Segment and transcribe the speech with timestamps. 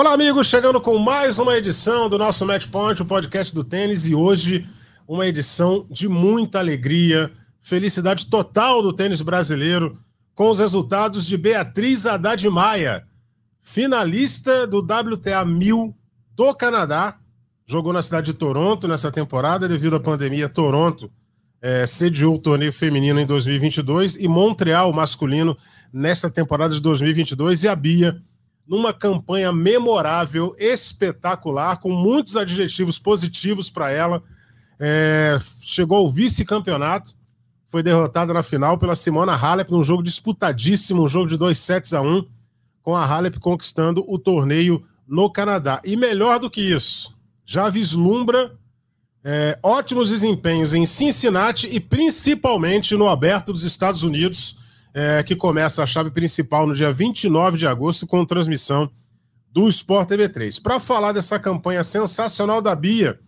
[0.00, 4.06] Olá, amigos, chegando com mais uma edição do nosso Match Point, o podcast do tênis,
[4.06, 4.66] e hoje
[5.06, 7.30] uma edição de muita alegria,
[7.60, 9.98] felicidade total do tênis brasileiro,
[10.34, 13.06] com os resultados de Beatriz Haddad Maia,
[13.62, 15.94] finalista do WTA 1000
[16.34, 17.18] do Canadá,
[17.66, 21.12] jogou na cidade de Toronto nessa temporada, devido à pandemia, Toronto
[21.60, 25.54] é, sediou o torneio feminino em 2022 e Montreal masculino
[25.92, 28.18] nessa temporada de 2022, e a Bia
[28.70, 34.22] numa campanha memorável, espetacular, com muitos adjetivos positivos para ela.
[34.78, 37.16] É, chegou ao vice-campeonato,
[37.68, 41.92] foi derrotada na final pela Simona Halep num jogo disputadíssimo, um jogo de dois sets
[41.92, 42.24] a um,
[42.80, 45.82] com a Halep conquistando o torneio no Canadá.
[45.84, 47.12] E melhor do que isso,
[47.44, 48.56] já vislumbra
[49.24, 54.56] é, ótimos desempenhos em Cincinnati e principalmente no Aberto dos Estados Unidos,
[54.92, 58.90] é, que começa a chave principal no dia 29 de agosto, com transmissão
[59.52, 60.58] do Sport TV 3.
[60.58, 63.18] Para falar dessa campanha sensacional da Bia,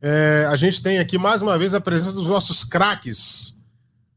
[0.00, 3.54] é, a gente tem aqui mais uma vez a presença dos nossos craques.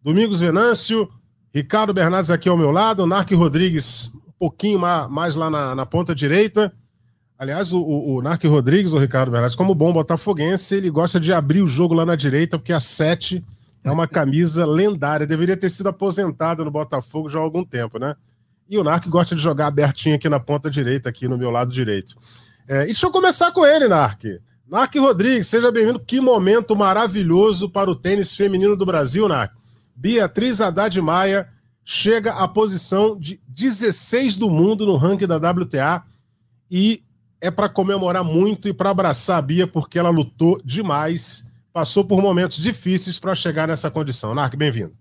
[0.04, 1.10] Domingos Venâncio,
[1.54, 6.14] Ricardo Bernardes aqui ao meu lado, Narc Rodrigues um pouquinho mais lá na, na ponta
[6.14, 6.74] direita.
[7.38, 11.34] Aliás, o, o, o Narc Rodrigues, o Ricardo Bernardes, como bom botafoguense, ele gosta de
[11.34, 13.44] abrir o jogo lá na direita, porque a 7
[13.86, 15.28] é uma camisa lendária.
[15.28, 18.16] Deveria ter sido aposentada no Botafogo já há algum tempo, né?
[18.68, 21.72] E o Narc gosta de jogar abertinho aqui na ponta direita, aqui no meu lado
[21.72, 22.16] direito.
[22.68, 24.24] É, e deixa eu começar com ele, Narc.
[24.68, 26.00] Narc Rodrigues, seja bem-vindo.
[26.00, 29.54] Que momento maravilhoso para o tênis feminino do Brasil, Narc.
[29.96, 31.48] Beatriz Haddad Maia
[31.84, 36.04] chega à posição de 16 do mundo no ranking da WTA
[36.72, 37.04] e
[37.40, 42.22] é para comemorar muito e para abraçar a Bia porque ela lutou demais passou por
[42.22, 44.34] momentos difíceis para chegar nessa condição.
[44.34, 44.96] Narc, bem-vindo.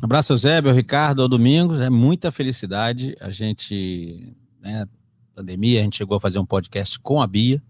[0.00, 1.82] Abraço, Eusébio, Ricardo, ao Domingos.
[1.82, 3.14] É muita felicidade.
[3.20, 4.86] A gente, né,
[5.34, 7.62] pandemia, a gente chegou a fazer um podcast com a Bia.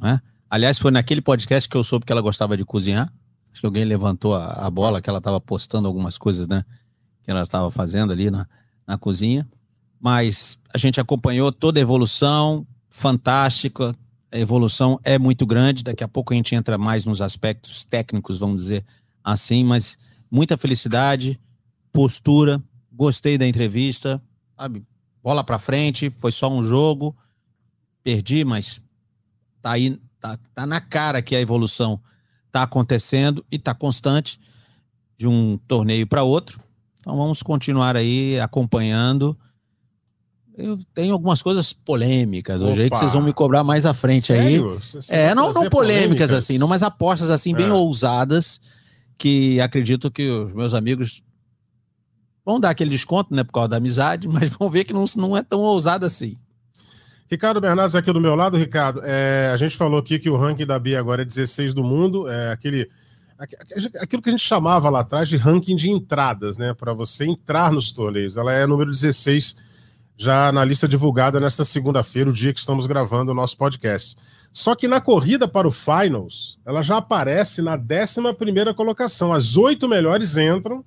[0.00, 0.20] Né?
[0.50, 3.08] Aliás, foi naquele podcast que eu soube que ela gostava de cozinhar.
[3.52, 6.64] Acho que alguém levantou a, a bola, que ela estava postando algumas coisas, né?
[7.22, 8.48] Que ela estava fazendo ali na,
[8.84, 9.48] na cozinha.
[10.00, 13.94] Mas a gente acompanhou toda a evolução, fantástica,
[14.36, 15.82] a evolução é muito grande.
[15.82, 18.84] Daqui a pouco a gente entra mais nos aspectos técnicos, vamos dizer
[19.24, 19.98] assim, mas
[20.30, 21.40] muita felicidade,
[21.90, 22.62] postura.
[22.92, 24.22] Gostei da entrevista,
[24.56, 24.84] sabe?
[25.22, 27.16] Bola para frente, foi só um jogo,
[28.02, 28.80] perdi, mas
[29.60, 32.00] tá aí, tá, tá na cara que a evolução
[32.52, 34.38] tá acontecendo e tá constante
[35.18, 36.60] de um torneio para outro.
[37.00, 39.36] Então vamos continuar aí acompanhando
[40.56, 44.28] eu tenho algumas coisas polêmicas hoje aí que vocês vão me cobrar mais à frente
[44.28, 44.72] Sério?
[44.72, 44.78] aí.
[44.78, 47.72] Você é, não, não polêmicas, polêmicas, assim, não, mas apostas assim bem é.
[47.72, 48.60] ousadas
[49.18, 51.22] que acredito que os meus amigos
[52.44, 55.36] vão dar aquele desconto, né, por causa da amizade, mas vão ver que não, não
[55.36, 56.38] é tão ousado assim.
[57.28, 59.00] Ricardo Bernardes aqui do meu lado, Ricardo.
[59.04, 62.28] É, a gente falou aqui que o ranking da Bia agora é 16 do mundo,
[62.28, 62.88] é aquele
[64.00, 67.70] aquilo que a gente chamava lá atrás de ranking de entradas, né, para você entrar
[67.70, 68.38] nos torneios.
[68.38, 69.56] Ela é número 16
[70.16, 74.16] já na lista divulgada nesta segunda-feira, o dia que estamos gravando o nosso podcast.
[74.52, 79.32] Só que na corrida para o Finals, ela já aparece na 11 colocação.
[79.32, 80.82] As oito melhores entram,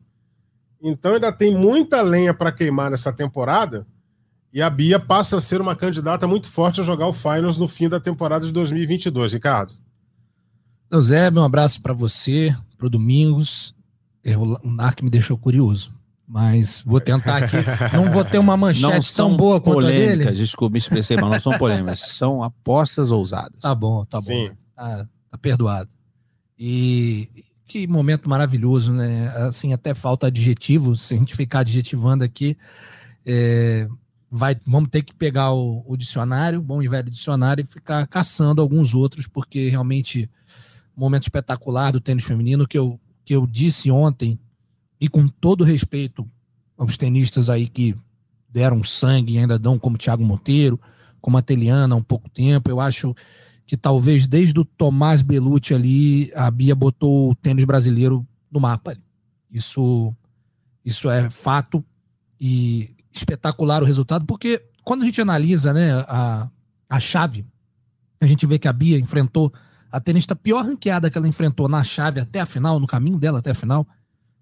[0.82, 3.86] então ainda tem muita lenha para queimar nessa temporada.
[4.52, 7.68] E a Bia passa a ser uma candidata muito forte a jogar o Finals no
[7.68, 9.76] fim da temporada de 2022, Ricardo.
[10.92, 13.76] Eusébio, um abraço para você, para o Domingos.
[14.64, 15.94] O NARC me deixou curioso.
[16.30, 17.58] Mas vou tentar aqui.
[17.92, 20.32] Não vou ter uma manchete tão boa quanto a dele.
[20.32, 22.02] Desculpa, me expressei, mas não são polêmicas.
[22.20, 23.62] São apostas ousadas.
[23.62, 24.50] Tá bom, tá Sim.
[24.50, 24.56] bom.
[24.76, 25.90] Tá, tá perdoado.
[26.58, 27.28] E
[27.66, 29.30] que momento maravilhoso, né?
[29.38, 30.96] Assim, até falta adjetivo.
[30.96, 32.56] Se a gente ficar adjetivando aqui,
[33.26, 33.88] é,
[34.30, 38.62] vai, vamos ter que pegar o, o, dicionário, bom e velho dicionário, e ficar caçando
[38.62, 40.30] alguns outros, porque realmente
[40.96, 44.40] momento espetacular do tênis feminino que eu, que eu disse ontem
[45.00, 46.30] e com todo respeito
[46.78, 47.96] aos tenistas aí que
[48.50, 50.80] deram sangue e ainda dão, como Thiago Monteiro,
[51.22, 53.16] como a Teliana há um pouco tempo, eu acho
[53.66, 58.98] que talvez desde o Tomás Belucci ali, a Bia botou o tênis brasileiro no mapa.
[59.52, 60.14] Isso,
[60.84, 61.84] isso é fato
[62.40, 66.50] e espetacular o resultado, porque quando a gente analisa né, a,
[66.90, 67.46] a chave,
[68.20, 69.54] a gente vê que a Bia enfrentou
[69.92, 73.40] a tenista pior ranqueada que ela enfrentou na chave até a final, no caminho dela
[73.40, 73.88] até a final,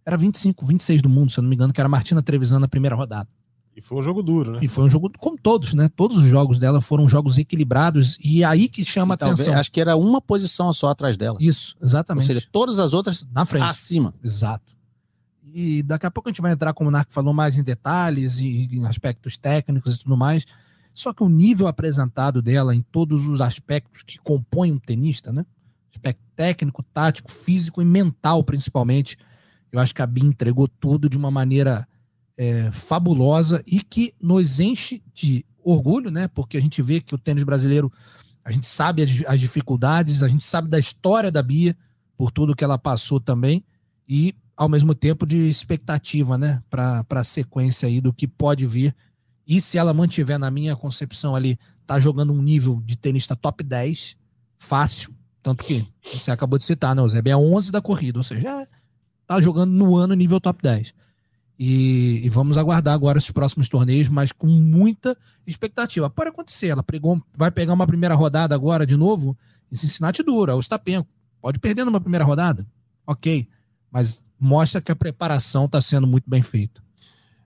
[0.07, 2.59] era 25, 26 do mundo, se eu não me engano, que era a Martina Trevisan
[2.59, 3.27] na primeira rodada.
[3.75, 4.59] E foi um jogo duro, né?
[4.61, 5.89] E foi um jogo, como todos, né?
[5.93, 9.53] Todos os jogos dela foram jogos equilibrados e é aí que chama a atenção.
[9.53, 11.37] Acho que era uma posição só atrás dela.
[11.41, 12.23] Isso, exatamente.
[12.23, 13.63] Ou seja, todas as outras na frente.
[13.63, 14.13] Acima.
[14.23, 14.73] Exato.
[15.43, 18.39] E daqui a pouco a gente vai entrar, como o Narco falou, mais em detalhes
[18.39, 20.45] e em aspectos técnicos e tudo mais.
[20.93, 25.45] Só que o nível apresentado dela em todos os aspectos que compõem um tenista, né?
[25.91, 29.17] Aspecto técnico, tático, físico e mental, principalmente.
[29.77, 31.87] Eu acho que a Bia entregou tudo de uma maneira
[32.35, 36.27] é, fabulosa e que nos enche de orgulho, né?
[36.27, 37.91] Porque a gente vê que o tênis brasileiro,
[38.43, 41.77] a gente sabe as, as dificuldades, a gente sabe da história da Bia,
[42.17, 43.63] por tudo que ela passou também,
[44.09, 46.63] e ao mesmo tempo de expectativa, né?
[46.71, 48.95] Para a sequência aí do que pode vir.
[49.45, 53.63] E se ela mantiver, na minha concepção ali, tá jogando um nível de tenista top
[53.63, 54.17] 10,
[54.57, 55.13] fácil.
[55.43, 57.01] Tanto que você acabou de citar, né?
[57.03, 58.67] O Zé é 11 da corrida, ou seja,
[59.27, 60.93] tá jogando no ano nível top 10.
[61.59, 66.09] E, e, vamos aguardar agora os próximos torneios, mas com muita expectativa.
[66.09, 69.35] Pode acontecer, ela pegou, vai pegar uma primeira rodada agora de novo
[69.71, 71.09] em Cincinnati dura, o Stapenko.
[71.41, 72.65] Pode perder numa primeira rodada,
[73.05, 73.47] ok,
[73.91, 76.81] mas mostra que a preparação está sendo muito bem feita.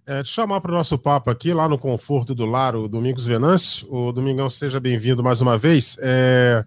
[0.05, 3.25] É, te chamar para o nosso papo aqui, lá no Conforto do Lar, o Domingos
[3.25, 3.87] Venâncio.
[3.93, 5.95] O Domingão, seja bem-vindo mais uma vez.
[6.01, 6.65] É...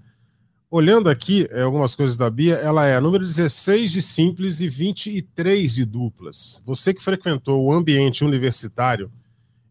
[0.77, 5.73] Olhando aqui é, algumas coisas da Bia, ela é número 16 de simples e 23
[5.73, 6.61] de duplas.
[6.67, 9.09] Você que frequentou o ambiente universitário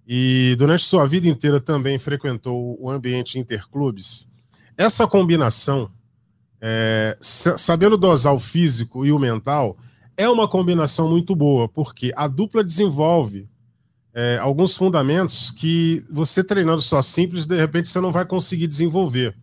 [0.07, 4.29] e durante sua vida inteira também frequentou o ambiente interclubes,
[4.77, 5.91] essa combinação,
[6.61, 9.75] é, sabendo dosar o físico e o mental,
[10.15, 13.49] é uma combinação muito boa, porque a dupla desenvolve
[14.13, 19.35] é, alguns fundamentos que você treinando só simples, de repente você não vai conseguir desenvolver.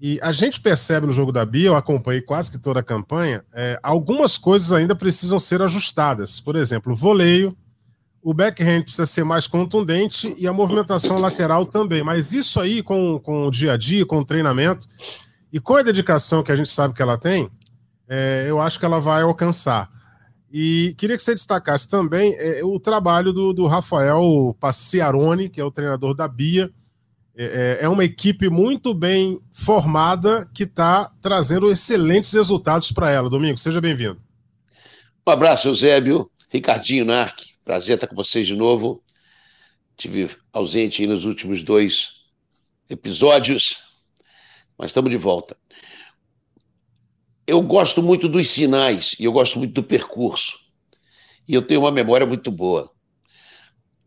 [0.00, 3.44] E a gente percebe no jogo da Bia, eu acompanhei quase que toda a campanha,
[3.54, 6.40] é, algumas coisas ainda precisam ser ajustadas.
[6.40, 7.56] Por exemplo, o voleio,
[8.22, 12.02] o backhand precisa ser mais contundente e a movimentação lateral também.
[12.02, 14.86] Mas isso aí, com, com o dia a dia, com o treinamento
[15.52, 17.48] e com a dedicação que a gente sabe que ela tem,
[18.08, 19.88] é, eu acho que ela vai alcançar.
[20.52, 25.64] E queria que você destacasse também é, o trabalho do, do Rafael Passiarone, que é
[25.64, 26.70] o treinador da Bia
[27.36, 33.28] é, é, é uma equipe muito bem formada que está trazendo excelentes resultados para ela.
[33.28, 34.18] Domingo, seja bem-vindo.
[35.26, 37.40] Um abraço, Eusébio, Ricardinho Narc.
[37.62, 39.02] Prazer estar com vocês de novo.
[39.98, 42.22] Tive ausente nos últimos dois
[42.88, 43.82] episódios,
[44.78, 45.56] mas estamos de volta.
[47.46, 50.58] Eu gosto muito dos sinais e eu gosto muito do percurso.
[51.46, 52.90] E eu tenho uma memória muito boa.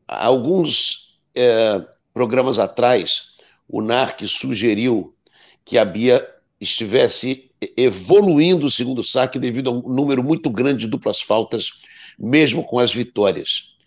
[0.08, 1.86] Alguns é,
[2.20, 3.30] programas atrás,
[3.66, 5.16] o NARC sugeriu
[5.64, 6.28] que a Bia
[6.60, 11.72] estivesse evoluindo o segundo saque devido a um número muito grande de duplas faltas,
[12.20, 13.78] mesmo com as vitórias.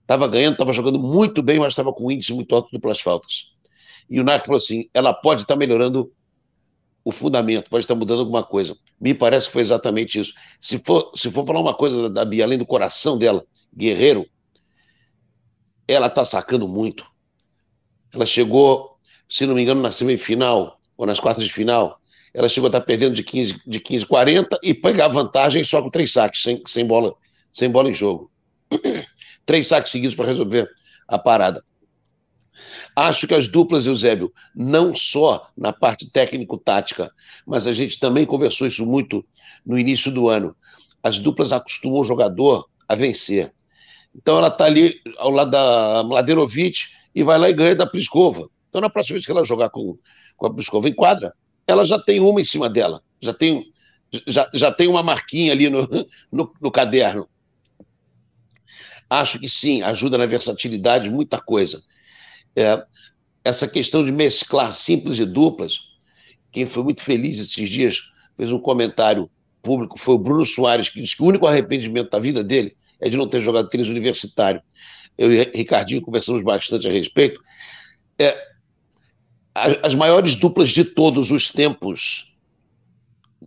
[0.00, 3.52] Estava ganhando, estava jogando muito bem, mas estava com índice muito alto de duplas faltas.
[4.08, 6.10] E o NARC falou assim: ela pode estar tá melhorando
[7.04, 8.74] o fundamento, pode estar tá mudando alguma coisa.
[8.98, 10.32] Me parece que foi exatamente isso.
[10.58, 13.44] Se for, se for falar uma coisa da Bia, além do coração dela,
[13.76, 14.26] guerreiro,
[15.86, 17.11] ela está sacando muito.
[18.12, 18.96] Ela chegou,
[19.28, 21.98] se não me engano, na semifinal ou nas quartas de final.
[22.34, 25.90] Ela chegou a estar perdendo de 15, de 15 40 e pegar vantagem só com
[25.90, 27.14] três saques, sem, sem, bola,
[27.52, 28.30] sem bola em jogo.
[29.44, 30.68] três saques seguidos para resolver
[31.08, 31.62] a parada.
[32.94, 37.10] Acho que as duplas, Eusébio, não só na parte técnico-tática,
[37.46, 39.24] mas a gente também conversou isso muito
[39.64, 40.54] no início do ano.
[41.02, 43.52] As duplas acostumam o jogador a vencer.
[44.14, 46.80] Então ela está ali ao lado da Mladenovic,
[47.14, 48.48] e vai lá e ganha da Pliskova.
[48.68, 49.98] Então, na próxima vez que ela jogar com,
[50.36, 51.34] com a Pliskova em quadra,
[51.66, 53.66] ela já tem uma em cima dela, já tem,
[54.26, 55.88] já, já tem uma marquinha ali no,
[56.32, 57.28] no, no caderno.
[59.08, 61.82] Acho que sim, ajuda na versatilidade muita coisa.
[62.56, 62.82] É,
[63.44, 65.92] essa questão de mesclar simples e duplas,
[66.50, 68.00] quem foi muito feliz esses dias
[68.36, 69.30] fez um comentário
[69.62, 73.08] público, foi o Bruno Soares, que disse que o único arrependimento da vida dele é
[73.08, 74.62] de não ter jogado tênis universitário
[75.16, 77.40] eu e Ricardinho conversamos bastante a respeito,
[78.18, 78.52] é,
[79.54, 82.34] as maiores duplas de todos os tempos,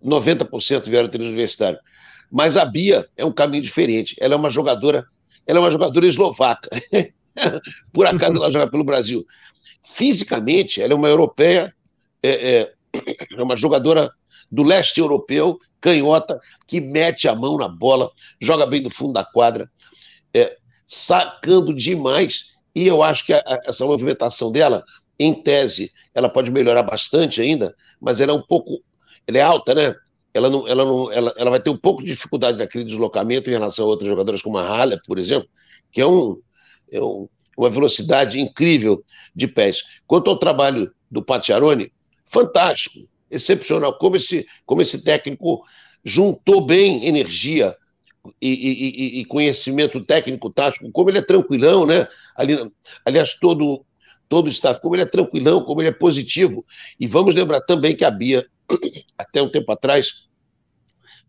[0.03, 1.79] 90% vieram tênis universitário.
[2.31, 4.15] Mas a Bia é um caminho diferente.
[4.19, 5.05] Ela é uma jogadora,
[5.47, 6.69] ela é uma jogadora eslovaca.
[7.91, 9.25] Por acaso ela joga pelo Brasil.
[9.83, 11.73] Fisicamente, ela é uma europeia,
[12.23, 12.73] é, é,
[13.37, 14.11] é uma jogadora
[14.51, 19.23] do leste europeu, canhota, que mete a mão na bola, joga bem do fundo da
[19.23, 19.69] quadra.
[20.33, 20.57] É,
[20.87, 24.83] sacando demais E eu acho que a, a, essa movimentação dela,
[25.17, 28.81] em tese, ela pode melhorar bastante ainda, mas ela é um pouco.
[29.25, 29.95] Ela é alta, né?
[30.33, 33.53] Ela, não, ela, não, ela, ela vai ter um pouco de dificuldade naquele deslocamento em
[33.53, 35.47] relação a outras jogadoras como a Halle, por exemplo,
[35.91, 36.37] que é, um,
[36.91, 39.81] é um, uma velocidade incrível de pés.
[40.05, 41.91] Quanto ao trabalho do Patiarone,
[42.25, 43.97] fantástico, excepcional.
[43.97, 45.63] Como esse, como esse técnico
[46.03, 47.75] juntou bem energia
[48.41, 52.07] e, e, e, conhecimento técnico tático, como ele é tranquilão, né?
[52.35, 52.57] Ali,
[53.05, 53.85] aliás, todo
[54.27, 56.65] todo o staff, como ele é tranquilão, como ele é positivo.
[56.99, 58.45] E vamos lembrar também que a Bia,
[59.17, 60.25] até um tempo atrás,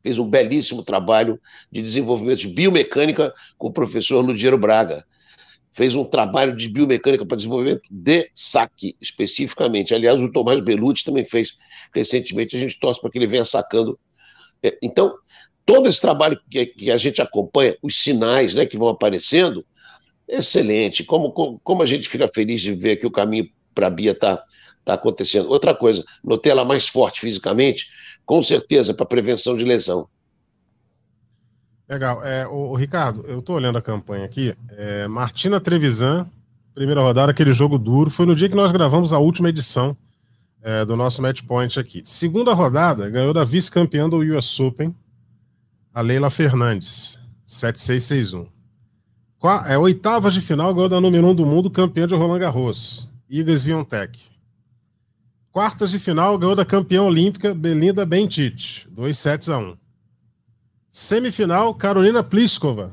[0.03, 5.05] fez um belíssimo trabalho de desenvolvimento de biomecânica com o professor Ludiero Braga.
[5.73, 9.95] Fez um trabalho de biomecânica para desenvolvimento de saque, especificamente.
[9.95, 11.59] Aliás, o Tomás Belucci também fez
[11.95, 12.57] recentemente.
[12.57, 13.99] A gente torce para que ele venha sacando.
[14.63, 15.15] É, então,
[15.67, 19.67] todo esse trabalho que, que a gente acompanha, os sinais né, que vão aparecendo,
[20.29, 21.05] excelente.
[21.05, 24.13] Como, como, como a gente fica feliz de ver que o caminho para a Bia
[24.13, 24.43] está
[24.85, 25.51] tá acontecendo.
[25.51, 27.89] Outra coisa, notei ela mais forte fisicamente,
[28.25, 30.09] com certeza, para prevenção de lesão.
[31.89, 32.25] Legal.
[32.25, 34.55] É, o, o Ricardo, eu estou olhando a campanha aqui.
[34.71, 36.31] É, Martina Trevisan,
[36.75, 38.11] primeira rodada, aquele jogo duro.
[38.11, 39.97] Foi no dia que nós gravamos a última edição
[40.63, 42.03] é, do nosso Match Point aqui.
[42.05, 44.95] Segunda rodada, ganhou da vice-campeã do US Open,
[45.97, 48.47] a Leila Fernandes, 7661.
[49.67, 53.11] É, oitavas de final, ganhou da número 1 um do mundo, campeã de Roland Garros,
[53.31, 54.21] Iga Swiatek.
[55.51, 59.63] Quartas de final, ganhou da campeã olímpica Belinda Bentic, 2 sets a 1.
[59.63, 59.77] Um.
[60.91, 62.91] Semifinal, Carolina Pliskova,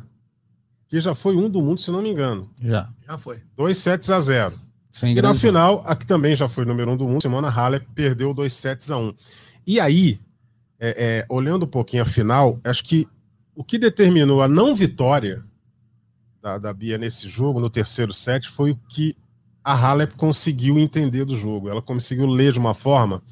[0.87, 2.49] que já foi um do mundo, se não me engano.
[2.61, 2.89] Já.
[3.05, 3.41] Já foi.
[3.57, 4.57] 2 sets a 0.
[4.93, 7.49] Sem e na final, a que também já foi número 1 um do mundo, Simona
[7.49, 9.07] Halep, perdeu 2 sets a 1.
[9.07, 9.13] Um.
[9.67, 10.21] E aí,
[10.85, 13.07] é, é, olhando um pouquinho a final, acho que
[13.55, 15.41] o que determinou a não vitória
[16.41, 19.15] da, da Bia nesse jogo, no terceiro set, foi o que
[19.63, 21.69] a Halep conseguiu entender do jogo.
[21.69, 23.23] Ela conseguiu ler de uma forma.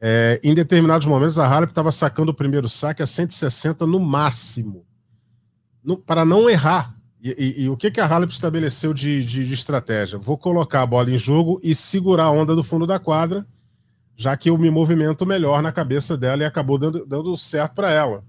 [0.00, 4.84] É, em determinados momentos, a Halep estava sacando o primeiro saque a 160 no máximo,
[5.84, 6.96] no, para não errar.
[7.22, 10.18] E, e, e, o que, que a Halep estabeleceu de, de, de, estratégia?
[10.18, 13.46] Vou colocar a bola em jogo e segurar a onda do fundo da quadra,
[14.16, 17.90] já que eu me movimento melhor na cabeça dela e acabou dando, dando certo para
[17.90, 18.24] ela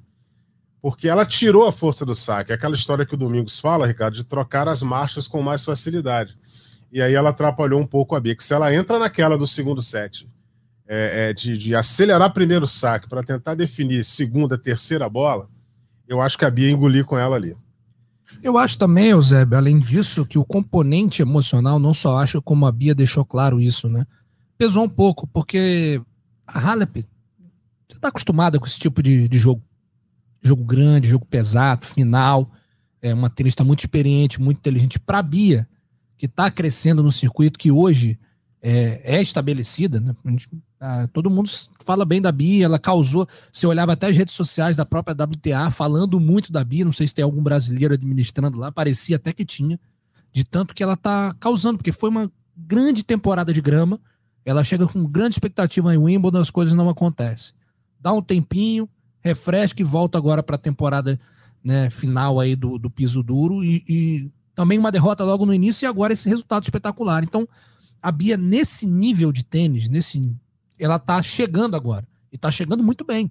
[0.82, 2.54] porque ela tirou a força do saque.
[2.54, 6.38] Aquela história que o Domingos fala, Ricardo, de trocar as marchas com mais facilidade.
[6.92, 10.28] E aí ela atrapalhou um pouco a se ela entra naquela do segundo set,
[10.88, 15.50] é, é, de, de, acelerar primeiro saque para tentar definir segunda, terceira bola,
[16.08, 17.58] eu acho que a Bia engolir com ela ali.
[18.42, 22.72] Eu acho também, Eusébio, além disso, que o componente emocional, não só acho como a
[22.72, 24.06] Bia deixou claro isso, né?
[24.58, 26.02] Pesou um pouco, porque
[26.46, 27.06] a Halep,
[27.88, 29.62] você está acostumada com esse tipo de, de jogo
[30.42, 32.50] jogo grande, jogo pesado, final.
[33.02, 35.00] É uma tenista muito experiente, muito inteligente.
[35.00, 35.68] Para Bia,
[36.18, 38.18] que está crescendo no circuito, que hoje
[38.62, 40.16] é, é estabelecida, né?
[40.80, 41.50] Ah, todo mundo
[41.84, 43.28] fala bem da Bia, ela causou.
[43.52, 46.86] Você olhava até as redes sociais da própria WTA falando muito da Bia.
[46.86, 49.80] Não sei se tem algum brasileiro administrando lá, parecia até que tinha,
[50.32, 54.00] de tanto que ela está causando, porque foi uma grande temporada de grama.
[54.48, 57.54] Ela chega com grande expectativa em Wimbledon, as coisas não acontecem.
[58.00, 58.88] Dá um tempinho,
[59.20, 61.20] refresca e volta agora para a temporada
[61.62, 65.86] né, final aí do, do piso duro e, e, também uma derrota logo no início
[65.86, 67.26] e agora esse resultado espetacular.
[67.26, 67.46] Então,
[68.02, 70.34] a Bia nesse nível de tênis, nesse,
[70.80, 73.30] ela tá chegando agora e tá chegando muito bem,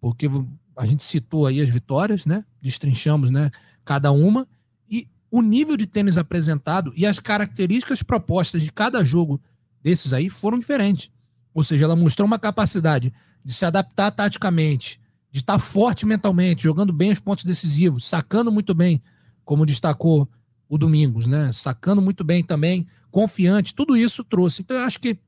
[0.00, 0.28] porque
[0.76, 2.44] a gente citou aí as vitórias, né?
[2.60, 3.52] Destrinchamos, né?
[3.84, 4.48] Cada uma
[4.90, 9.40] e o nível de tênis apresentado e as características propostas de cada jogo
[9.82, 11.10] desses aí foram diferentes.
[11.52, 13.12] Ou seja, ela mostrou uma capacidade
[13.44, 18.74] de se adaptar taticamente, de estar forte mentalmente, jogando bem os pontos decisivos, sacando muito
[18.74, 19.02] bem,
[19.44, 20.28] como destacou
[20.68, 21.50] o Domingos, né?
[21.52, 24.62] Sacando muito bem também, confiante, tudo isso trouxe.
[24.62, 25.18] Então eu acho que,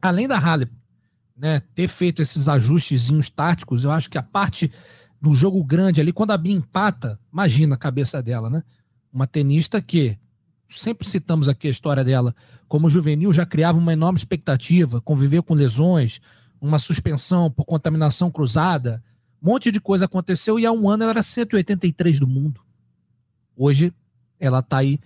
[0.00, 0.68] além da Halle
[1.36, 4.70] né, ter feito esses ajustezinhos táticos, eu acho que a parte
[5.20, 8.62] do jogo grande ali, quando a Bia empata, imagina a cabeça dela, né?
[9.12, 10.18] Uma tenista que,
[10.68, 12.34] sempre citamos aqui a história dela,
[12.68, 16.20] como juvenil já criava uma enorme expectativa, conviver com lesões,
[16.60, 19.02] uma suspensão por contaminação cruzada,
[19.42, 22.62] um monte de coisa aconteceu e há um ano ela era 183 do mundo.
[23.56, 23.92] Hoje
[24.40, 24.98] ela está aí.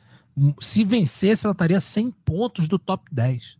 [0.60, 3.58] Se vencesse, ela estaria 100 pontos do top 10.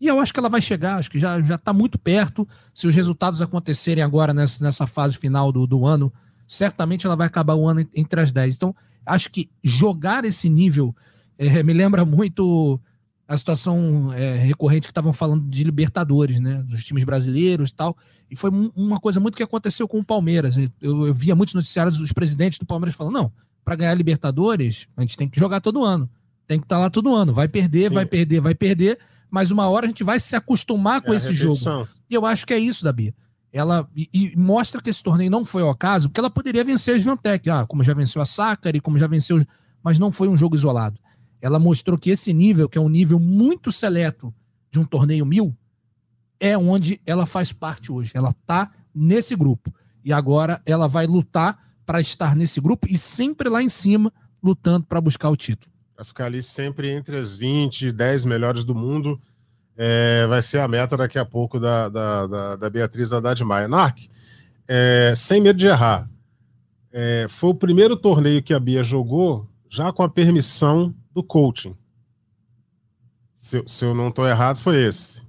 [0.00, 2.46] E eu acho que ela vai chegar, acho que já está muito perto.
[2.74, 6.12] Se os resultados acontecerem agora nessa, nessa fase final do, do ano,
[6.46, 8.56] certamente ela vai acabar o ano entre as 10.
[8.56, 8.74] Então,
[9.06, 10.94] acho que jogar esse nível
[11.38, 12.80] é, me lembra muito
[13.28, 16.62] a situação é, recorrente que estavam falando de Libertadores, né?
[16.62, 17.96] Dos times brasileiros e tal.
[18.30, 20.56] E foi uma coisa muito que aconteceu com o Palmeiras.
[20.56, 23.32] Eu, eu via muitos noticiários dos presidentes do Palmeiras falando: não,
[23.64, 26.08] para ganhar Libertadores, a gente tem que jogar todo ano.
[26.46, 27.34] Tem que estar tá lá todo ano.
[27.34, 27.94] Vai perder, Sim.
[27.94, 31.34] vai perder, vai perder, mas uma hora a gente vai se acostumar com é esse
[31.34, 31.58] jogo.
[32.08, 33.12] E eu acho que é isso da Bia.
[33.52, 36.94] Ela e, e, mostra que esse torneio não foi ao acaso, porque ela poderia vencer
[36.94, 39.44] a Svantec, ah, como já venceu a Sakari, como já venceu,
[39.82, 41.00] mas não foi um jogo isolado.
[41.40, 44.34] Ela mostrou que esse nível, que é um nível muito seleto
[44.70, 45.56] de um torneio mil,
[46.38, 48.12] é onde ela faz parte hoje.
[48.14, 49.72] Ela está nesse grupo.
[50.04, 54.12] E agora ela vai lutar para estar nesse grupo e sempre lá em cima,
[54.42, 55.72] lutando para buscar o título.
[55.96, 59.20] Vai ficar ali sempre entre as 20, 10 melhores do mundo.
[59.76, 63.68] É, vai ser a meta daqui a pouco da, da, da, da Beatriz Haddad Maia.
[63.68, 64.08] Narc,
[64.68, 66.08] é, sem medo de errar,
[66.92, 71.74] é, foi o primeiro torneio que a Bia jogou já com a permissão do coaching.
[73.32, 75.22] Se, se eu não estou errado, foi esse.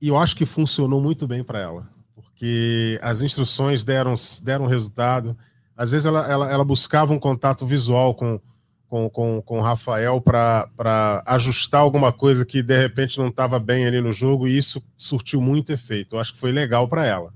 [0.00, 5.36] E eu acho que funcionou muito bem para ela, porque as instruções deram, deram resultado.
[5.76, 8.40] Às vezes ela, ela, ela buscava um contato visual com,
[8.86, 13.86] com, com, com o Rafael para ajustar alguma coisa que de repente não estava bem
[13.86, 16.14] ali no jogo, e isso surtiu muito efeito.
[16.14, 17.34] Eu acho que foi legal para ela.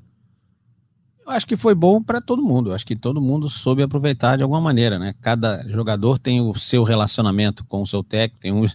[1.37, 2.73] Acho que foi bom para todo mundo.
[2.73, 5.15] Acho que todo mundo soube aproveitar de alguma maneira, né?
[5.21, 8.67] Cada jogador tem o seu relacionamento com o seu técnico, tem um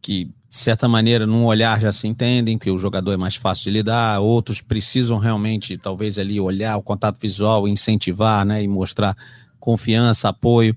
[0.00, 3.64] que de certa maneira, num olhar já se entendem que o jogador é mais fácil
[3.64, 9.16] de lidar, outros precisam realmente, talvez ali, olhar o contato visual, incentivar, né, e mostrar
[9.58, 10.76] confiança, apoio.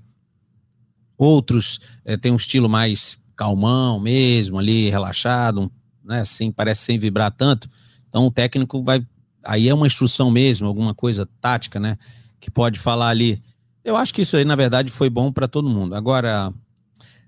[1.18, 5.70] Outros é, têm um estilo mais calmão mesmo, ali, relaxado,
[6.02, 7.68] né, assim, parece sem vibrar tanto.
[8.08, 9.06] Então o técnico vai.
[9.46, 11.96] Aí é uma instrução mesmo, alguma coisa tática, né?
[12.40, 13.42] Que pode falar ali.
[13.84, 15.94] Eu acho que isso aí, na verdade, foi bom para todo mundo.
[15.94, 16.52] Agora,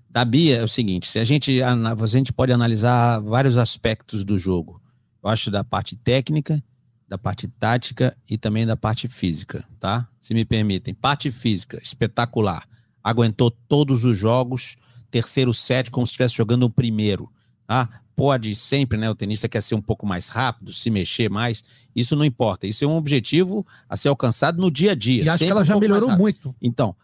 [0.09, 4.37] da Bia é o seguinte: se a gente, a gente pode analisar vários aspectos do
[4.37, 4.81] jogo.
[5.23, 6.61] Eu acho da parte técnica,
[7.07, 10.07] da parte tática e também da parte física, tá?
[10.19, 10.93] Se me permitem.
[10.93, 12.67] Parte física, espetacular.
[13.03, 14.75] Aguentou todos os jogos,
[15.09, 17.31] terceiro set, como se estivesse jogando o primeiro.
[17.65, 18.01] Tá?
[18.19, 19.09] Pode sempre, né?
[19.09, 21.63] O tenista quer ser um pouco mais rápido, se mexer mais.
[21.95, 22.67] Isso não importa.
[22.67, 25.23] Isso é um objetivo a ser alcançado no dia a dia.
[25.23, 26.55] E acho que ela já um melhorou muito.
[26.61, 26.95] Então,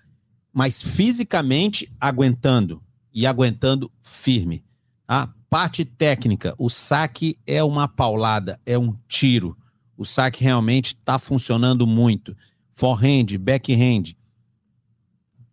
[0.52, 2.82] mas fisicamente aguentando
[3.14, 4.64] e aguentando firme.
[5.08, 9.56] A parte técnica, o saque é uma paulada, é um tiro
[9.98, 12.36] o saque realmente está funcionando muito.
[12.72, 14.16] Forehand, backhand.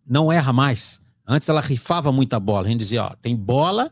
[0.05, 1.01] Não erra mais.
[1.25, 2.67] Antes ela rifava muita bola.
[2.67, 3.91] A gente dizia, ó, tem bola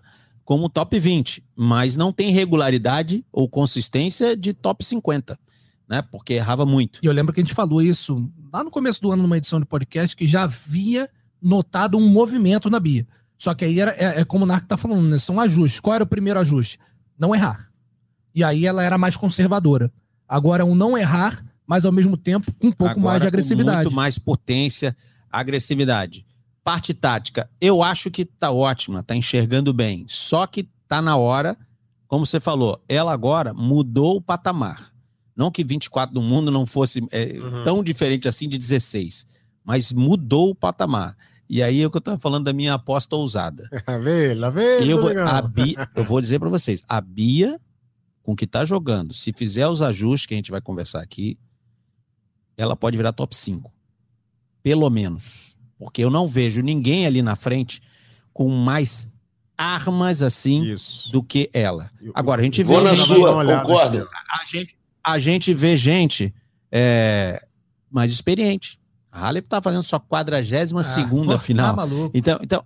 [0.52, 5.40] como top 20, mas não tem regularidade ou consistência de top 50,
[5.88, 6.02] né?
[6.02, 7.00] Porque errava muito.
[7.02, 9.62] E eu lembro que a gente falou isso lá no começo do ano, numa edição
[9.62, 11.10] de podcast, que já havia
[11.42, 13.08] notado um movimento na Bia.
[13.38, 15.18] Só que aí era, é, é como o Narco tá falando, né?
[15.20, 15.80] São ajustes.
[15.80, 16.78] Qual era o primeiro ajuste?
[17.18, 17.72] Não errar.
[18.36, 19.90] E aí ela era mais conservadora.
[20.28, 23.84] Agora, um não errar, mas ao mesmo tempo com um pouco Agora, mais de agressividade.
[23.84, 24.98] muito mais potência,
[25.32, 26.26] agressividade.
[26.64, 30.06] Parte tática, eu acho que tá ótima, tá enxergando bem.
[30.08, 31.58] Só que tá na hora,
[32.08, 34.92] como você falou, ela agora mudou o patamar.
[35.36, 37.64] Não que 24 do mundo não fosse é, uhum.
[37.64, 39.26] tão diferente assim de 16,
[39.64, 41.18] mas mudou o patamar.
[41.50, 43.68] E aí é o que eu estava falando da minha aposta ousada.
[44.04, 44.88] Vem, lá vem.
[44.88, 47.60] Eu, vou, a Bia, eu vou dizer para vocês, a Bia
[48.24, 51.38] com que está jogando, se fizer os ajustes que a gente vai conversar aqui,
[52.56, 53.74] ela pode virar top 5.
[54.62, 55.58] Pelo menos.
[55.82, 57.82] Porque eu não vejo ninguém ali na frente
[58.32, 59.12] com mais
[59.58, 61.12] armas assim Isso.
[61.12, 61.90] do que ela.
[62.14, 62.72] Agora, a gente vê.
[62.72, 64.08] Vou na sua, concordo.
[64.30, 66.32] A gente, a gente vê gente
[66.72, 67.44] é,
[67.90, 68.80] mais experiente.
[69.12, 71.76] A Halep tá fazendo sua 42 ah, segunda pô, final.
[71.76, 72.64] Tá então, então,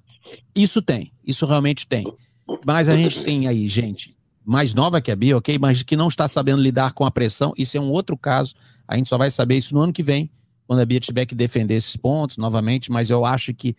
[0.54, 1.14] isso tem.
[1.26, 2.06] Isso realmente tem.
[2.66, 5.58] Mas a gente tem aí gente mais nova que a Bia, ok?
[5.58, 7.54] Mas que não está sabendo lidar com a pressão.
[7.58, 8.54] Isso é um outro caso.
[8.86, 10.30] A gente só vai saber isso no ano que vem,
[10.68, 12.92] quando a Bia tiver que defender esses pontos novamente.
[12.92, 13.76] Mas eu acho que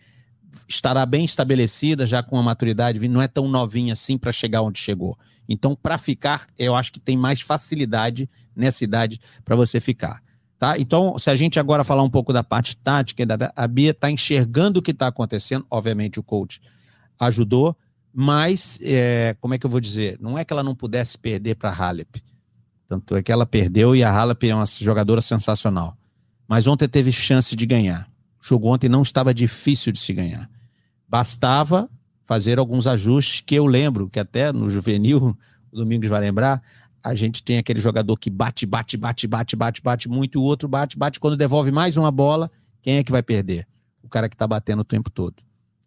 [0.67, 4.79] estará bem estabelecida, já com a maturidade, não é tão novinha assim para chegar onde
[4.79, 5.17] chegou.
[5.47, 10.21] Então, para ficar, eu acho que tem mais facilidade nessa idade para você ficar.
[10.59, 10.77] Tá?
[10.77, 13.23] Então, se a gente agora falar um pouco da parte tática,
[13.55, 15.65] a Bia está enxergando o que está acontecendo.
[15.69, 16.59] Obviamente, o coach
[17.19, 17.77] ajudou
[18.19, 20.17] mas, é, como é que eu vou dizer?
[20.19, 22.23] Não é que ela não pudesse perder para a Halep.
[22.87, 25.95] Tanto é que ela perdeu e a Halep é uma jogadora sensacional.
[26.47, 28.09] Mas ontem teve chance de ganhar.
[28.41, 30.49] O jogo ontem não estava difícil de se ganhar.
[31.07, 31.89] Bastava
[32.23, 35.37] fazer alguns ajustes que eu lembro, que até no juvenil,
[35.71, 36.61] o Domingos vai lembrar,
[37.03, 40.43] a gente tem aquele jogador que bate, bate, bate, bate, bate, bate muito, e o
[40.43, 41.19] outro bate, bate.
[41.19, 43.65] Quando devolve mais uma bola, quem é que vai perder?
[44.03, 45.35] O cara que está batendo o tempo todo.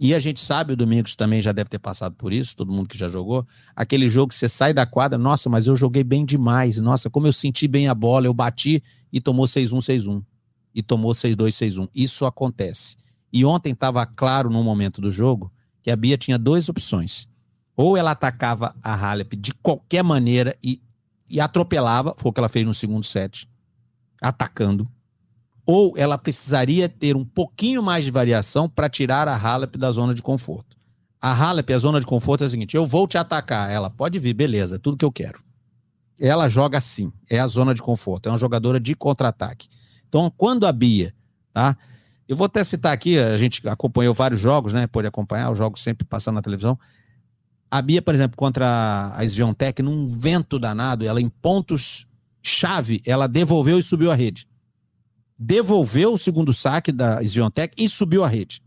[0.01, 2.89] E a gente sabe, o Domingos também já deve ter passado por isso, todo mundo
[2.89, 3.47] que já jogou.
[3.77, 6.81] Aquele jogo que você sai da quadra, nossa, mas eu joguei bem demais.
[6.81, 10.23] Nossa, como eu senti bem a bola, eu bati e tomou 6-1, 6-1.
[10.75, 11.89] E tomou 6-2, 6-1.
[11.95, 12.97] Isso acontece.
[13.33, 15.53] E ontem estava claro no momento do jogo
[15.83, 17.29] que a Bia tinha duas opções.
[17.77, 20.83] Ou ela atacava a Halep de qualquer maneira e,
[21.29, 23.49] e atropelava, foi o que ela fez no segundo set,
[24.21, 24.91] atacando.
[25.65, 30.13] Ou ela precisaria ter um pouquinho mais de variação para tirar a Halep da zona
[30.13, 30.77] de conforto.
[31.21, 33.71] A Halep, a zona de conforto é a seguinte: eu vou te atacar.
[33.71, 35.41] Ela pode vir, beleza, é tudo que eu quero.
[36.19, 39.69] Ela joga assim, é a zona de conforto, é uma jogadora de contra-ataque.
[40.11, 41.15] Então, quando a Bia,
[41.53, 41.77] tá?
[42.29, 44.87] Eu vou até citar aqui, a gente acompanhou vários jogos, né?
[44.89, 46.79] Pode acompanhar, os jogos sempre passando na televisão.
[47.71, 52.07] A Bia, por exemplo, contra a Sviontech, num vento danado, ela em pontos
[52.43, 54.49] chave, ela devolveu e subiu a rede.
[55.39, 58.61] Devolveu o segundo saque da Sviontech e subiu a rede.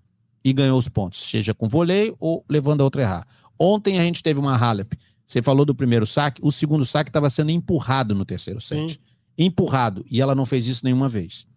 [0.43, 3.27] E ganhou os pontos, seja com voleio ou levando a outra a errar.
[3.59, 4.97] Ontem a gente teve uma Halep.
[5.25, 8.93] Você falou do primeiro saque, o segundo saque estava sendo empurrado no terceiro set.
[8.93, 8.99] Sim.
[9.37, 10.05] Empurrado.
[10.09, 11.47] E ela não fez isso nenhuma vez.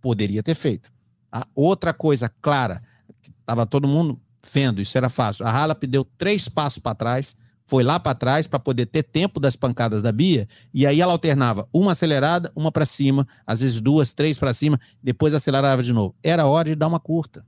[0.00, 0.90] Poderia ter feito.
[1.30, 2.82] A outra coisa clara,
[3.22, 4.20] que estava todo mundo
[4.52, 5.46] vendo, isso era fácil.
[5.46, 9.38] A Halep deu três passos para trás, foi lá para trás para poder ter tempo
[9.38, 13.80] das pancadas da Bia, e aí ela alternava uma acelerada, uma para cima, às vezes
[13.80, 16.16] duas, três para cima, depois acelerava de novo.
[16.22, 17.44] Era hora de dar uma curta.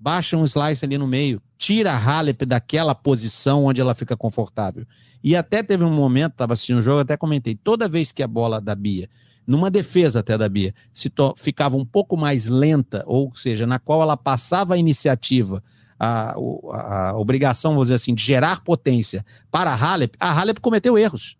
[0.00, 4.86] Baixa um slice ali no meio, tira a Halep daquela posição onde ela fica confortável.
[5.22, 8.26] E até teve um momento, estava assistindo o jogo, até comentei, toda vez que a
[8.26, 9.08] bola da Bia
[9.46, 14.00] numa defesa até da Bia, se ficava um pouco mais lenta, ou seja, na qual
[14.00, 15.60] ela passava a iniciativa,
[15.98, 16.36] a,
[16.70, 20.96] a, a obrigação, vamos dizer assim, de gerar potência para a Halep, a Halep cometeu
[20.96, 21.36] erros.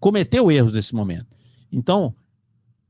[0.00, 1.28] Cometeu erros nesse momento.
[1.72, 2.12] Então,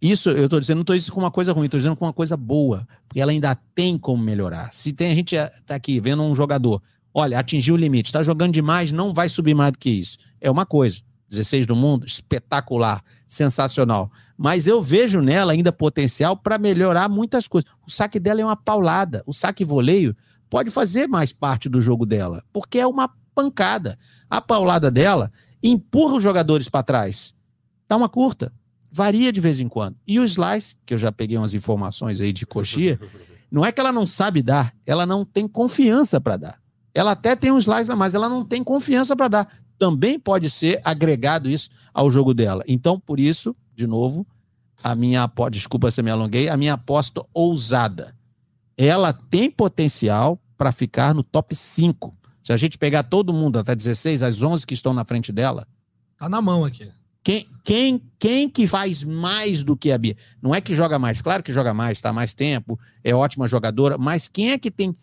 [0.00, 2.12] isso eu estou dizendo, não estou dizendo com uma coisa ruim, estou dizendo com uma
[2.12, 4.72] coisa boa, porque ela ainda tem como melhorar.
[4.72, 6.82] Se tem a gente está aqui vendo um jogador,
[7.12, 10.16] olha, atingiu o limite, está jogando demais, não vai subir mais do que isso.
[10.40, 11.00] É uma coisa.
[11.28, 14.10] 16 do mundo, espetacular, sensacional.
[14.36, 17.70] Mas eu vejo nela ainda potencial para melhorar muitas coisas.
[17.86, 19.22] O saque dela é uma paulada.
[19.26, 20.16] O saque voleio
[20.48, 23.96] pode fazer mais parte do jogo dela, porque é uma pancada.
[24.28, 25.30] A paulada dela
[25.62, 27.32] empurra os jogadores para trás.
[27.88, 28.52] Dá uma curta.
[28.90, 29.96] Varia de vez em quando.
[30.06, 32.98] E o slice, que eu já peguei umas informações aí de coxia,
[33.50, 36.60] não é que ela não sabe dar, ela não tem confiança para dar.
[36.92, 40.78] Ela até tem um slice, mas ela não tem confiança para dar também pode ser
[40.84, 42.62] agregado isso ao jogo dela.
[42.68, 44.26] Então, por isso, de novo,
[44.82, 48.14] a minha aposta, desculpa se eu me alonguei, a minha aposta ousada.
[48.76, 52.14] Ela tem potencial para ficar no top 5.
[52.42, 55.66] Se a gente pegar todo mundo até 16, as 11 que estão na frente dela.
[56.18, 56.92] Tá na mão aqui.
[57.22, 60.16] Quem, quem, quem que faz mais do que a Bia?
[60.40, 63.98] Não é que joga mais, claro que joga mais, está mais tempo, é ótima jogadora,
[63.98, 64.96] mas quem é que tem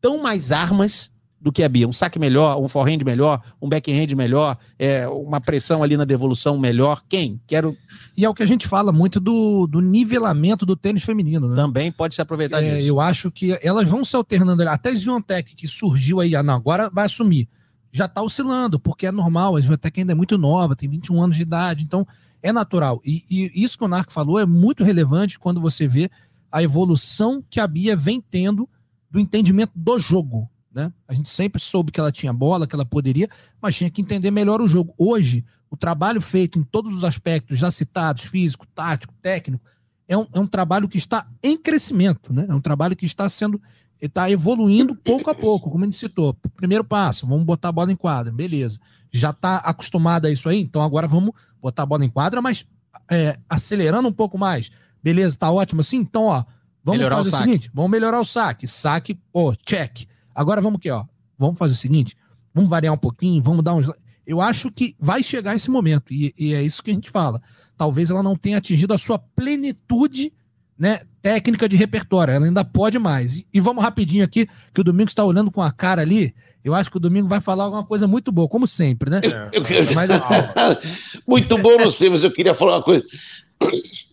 [0.00, 1.12] tão mais armas
[1.44, 1.86] do que a Bia.
[1.86, 6.58] Um saque melhor, um forehand melhor, um backhand melhor, é, uma pressão ali na devolução
[6.58, 7.02] melhor.
[7.06, 7.38] Quem?
[7.46, 7.76] Quero.
[8.16, 11.54] E é o que a gente fala muito do, do nivelamento do tênis feminino, né?
[11.54, 12.88] Também pode se aproveitar é, disso.
[12.88, 14.66] Eu acho que elas vão se alternando.
[14.66, 17.46] Até a Sviontech, que surgiu aí, ah, não, agora vai assumir.
[17.94, 19.56] Já está oscilando, porque é normal.
[19.56, 22.06] A Sviontech ainda é muito nova, tem 21 anos de idade, então
[22.42, 23.00] é natural.
[23.04, 26.10] E, e isso que o Narco falou é muito relevante quando você vê
[26.50, 28.68] a evolução que a Bia vem tendo
[29.08, 30.92] do entendimento do jogo né?
[31.06, 33.28] A gente sempre soube que ela tinha bola, que ela poderia,
[33.62, 34.92] mas tinha que entender melhor o jogo.
[34.98, 39.64] Hoje, o trabalho feito em todos os aspectos já citados, físico, tático, técnico,
[40.08, 42.46] é um, é um trabalho que está em crescimento, né?
[42.48, 43.62] É um trabalho que está sendo,
[44.00, 46.34] está evoluindo pouco a pouco, como a gente citou.
[46.56, 48.78] Primeiro passo, vamos botar a bola em quadra, beleza.
[49.10, 52.66] Já está acostumada a isso aí, então agora vamos botar a bola em quadra, mas
[53.10, 54.70] é, acelerando um pouco mais.
[55.02, 55.98] Beleza, tá ótimo assim?
[55.98, 56.44] Então, ó,
[56.82, 58.66] vamos melhorar fazer o, o seguinte, vamos melhorar o saque.
[58.66, 61.04] Saque, ó, check Agora vamos aqui, ó.
[61.38, 62.16] Vamos fazer o seguinte:
[62.52, 63.88] vamos variar um pouquinho, vamos dar uns.
[64.26, 67.40] Eu acho que vai chegar esse momento, e, e é isso que a gente fala.
[67.76, 70.32] Talvez ela não tenha atingido a sua plenitude
[70.78, 72.34] né, técnica de repertório.
[72.34, 73.38] Ela ainda pode mais.
[73.38, 76.34] E, e vamos rapidinho aqui, que o Domingo está olhando com a cara ali.
[76.64, 79.20] Eu acho que o Domingo vai falar alguma coisa muito boa, como sempre, né?
[79.52, 80.34] Eu, eu, mas, assim...
[81.26, 83.04] muito bom, não sei, mas eu queria falar uma coisa.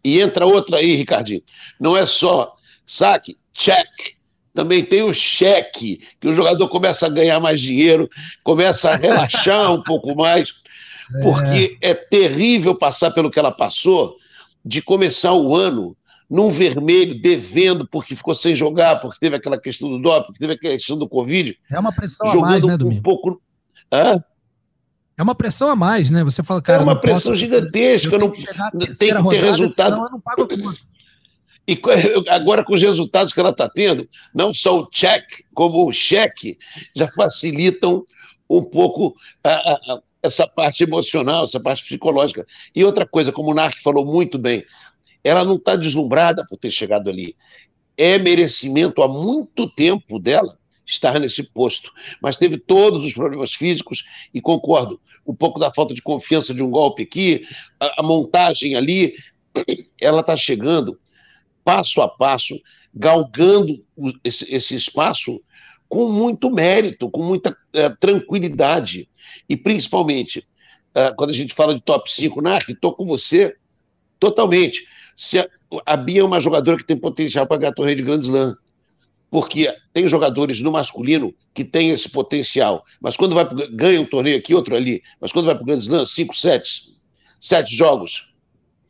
[0.03, 1.41] E entra outra aí, Ricardinho.
[1.79, 3.87] Não é só saque, check,
[4.53, 8.09] também tem o cheque, que o jogador começa a ganhar mais dinheiro,
[8.43, 10.53] começa a relaxar um pouco mais,
[11.23, 11.91] porque é.
[11.91, 14.17] é terrível passar pelo que ela passou,
[14.63, 15.95] de começar o ano
[16.31, 20.53] num vermelho, devendo, porque ficou sem jogar, porque teve aquela questão do doping, porque teve
[20.53, 21.57] aquela questão do Covid.
[21.69, 22.99] É uma pressão jogando a mais, né, Domingo?
[22.99, 23.41] Um pouco...
[23.91, 24.23] Hã?
[25.17, 26.23] É uma pressão a mais, né?
[26.23, 26.81] Você fala, cara.
[26.81, 27.35] É uma pressão posso...
[27.35, 28.45] gigantesca, eu não, tem
[28.79, 29.91] que ter rodada, resultado.
[29.91, 30.79] Senão eu não pago a conta.
[31.67, 31.79] E
[32.29, 36.57] agora, com os resultados que ela está tendo, não só o check, como o cheque,
[36.95, 38.03] já facilitam
[38.49, 42.45] um pouco a, a, essa parte emocional, essa parte psicológica.
[42.73, 44.63] E outra coisa, como o Narc falou muito bem,
[45.23, 47.35] ela não está deslumbrada por ter chegado ali.
[47.97, 54.03] é merecimento há muito tempo dela estar nesse posto, mas teve todos os problemas físicos
[54.33, 57.45] e concordo, um pouco da falta de confiança de um golpe aqui,
[57.79, 59.13] a, a montagem ali,
[60.01, 60.97] ela está chegando
[61.63, 62.59] passo a passo,
[62.93, 63.83] galgando
[64.23, 65.41] esse, esse espaço
[65.87, 69.09] com muito mérito, com muita uh, tranquilidade.
[69.47, 73.55] E principalmente, uh, quando a gente fala de top 5, Narc, estou com você
[74.19, 74.87] totalmente.
[75.21, 75.47] Se a,
[75.85, 78.55] a Bia é uma jogadora que tem potencial para ganhar torneio de Grand Slam.
[79.29, 82.83] Porque tem jogadores no masculino que têm esse potencial.
[82.99, 85.03] Mas quando vai ganha um torneio aqui, outro ali.
[85.19, 86.95] Mas quando vai para o Grand Slam, cinco sets,
[87.39, 88.33] sete jogos,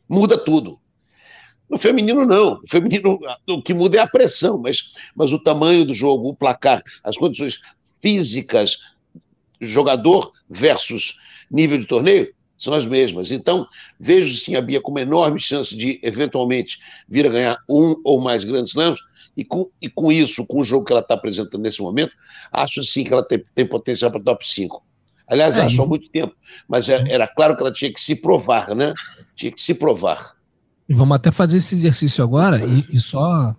[0.08, 0.80] muda tudo.
[1.68, 2.62] No feminino, não.
[2.62, 6.34] No feminino, o que muda é a pressão, mas, mas o tamanho do jogo, o
[6.34, 7.60] placar, as condições
[8.00, 8.78] físicas,
[9.60, 11.14] jogador versus
[11.50, 13.32] nível de torneio, são as mesmas.
[13.32, 13.66] Então,
[13.98, 18.20] vejo sim a Bia com uma enorme chance de, eventualmente, vir a ganhar um ou
[18.20, 19.00] mais grandes slams,
[19.36, 22.12] e com, e com isso, com o jogo que ela está apresentando nesse momento,
[22.52, 24.80] acho sim que ela tem, tem potencial para top 5.
[25.26, 26.36] Aliás, é, acho há muito tempo,
[26.68, 28.94] mas era, era claro que ela tinha que se provar, né?
[29.34, 30.36] Tinha que se provar.
[30.88, 33.56] E vamos até fazer esse exercício agora e, e só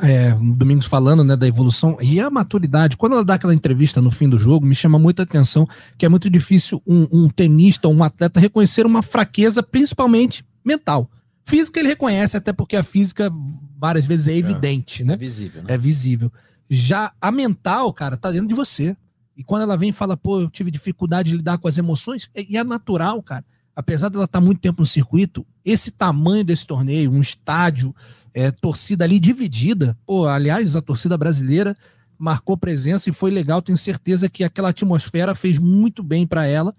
[0.00, 2.96] é, Domingos falando né, da evolução e a maturidade.
[2.96, 6.08] Quando ela dá aquela entrevista no fim do jogo, me chama muita atenção que é
[6.08, 11.10] muito difícil um, um tenista ou um atleta reconhecer uma fraqueza, principalmente mental.
[11.44, 13.30] Física ele reconhece, até porque a física
[13.78, 15.14] várias vezes é, é evidente, é, né?
[15.14, 15.74] É visível, né?
[15.74, 16.32] É visível.
[16.68, 18.96] Já a mental, cara, tá dentro de você.
[19.36, 22.28] E quando ela vem e fala, pô, eu tive dificuldade de lidar com as emoções,
[22.36, 27.10] e é natural, cara apesar dela estar muito tempo no circuito, esse tamanho desse torneio,
[27.10, 27.94] um estádio,
[28.34, 31.74] é, torcida ali dividida, pô, aliás, a torcida brasileira
[32.18, 36.74] marcou presença e foi legal, tenho certeza que aquela atmosfera fez muito bem para ela.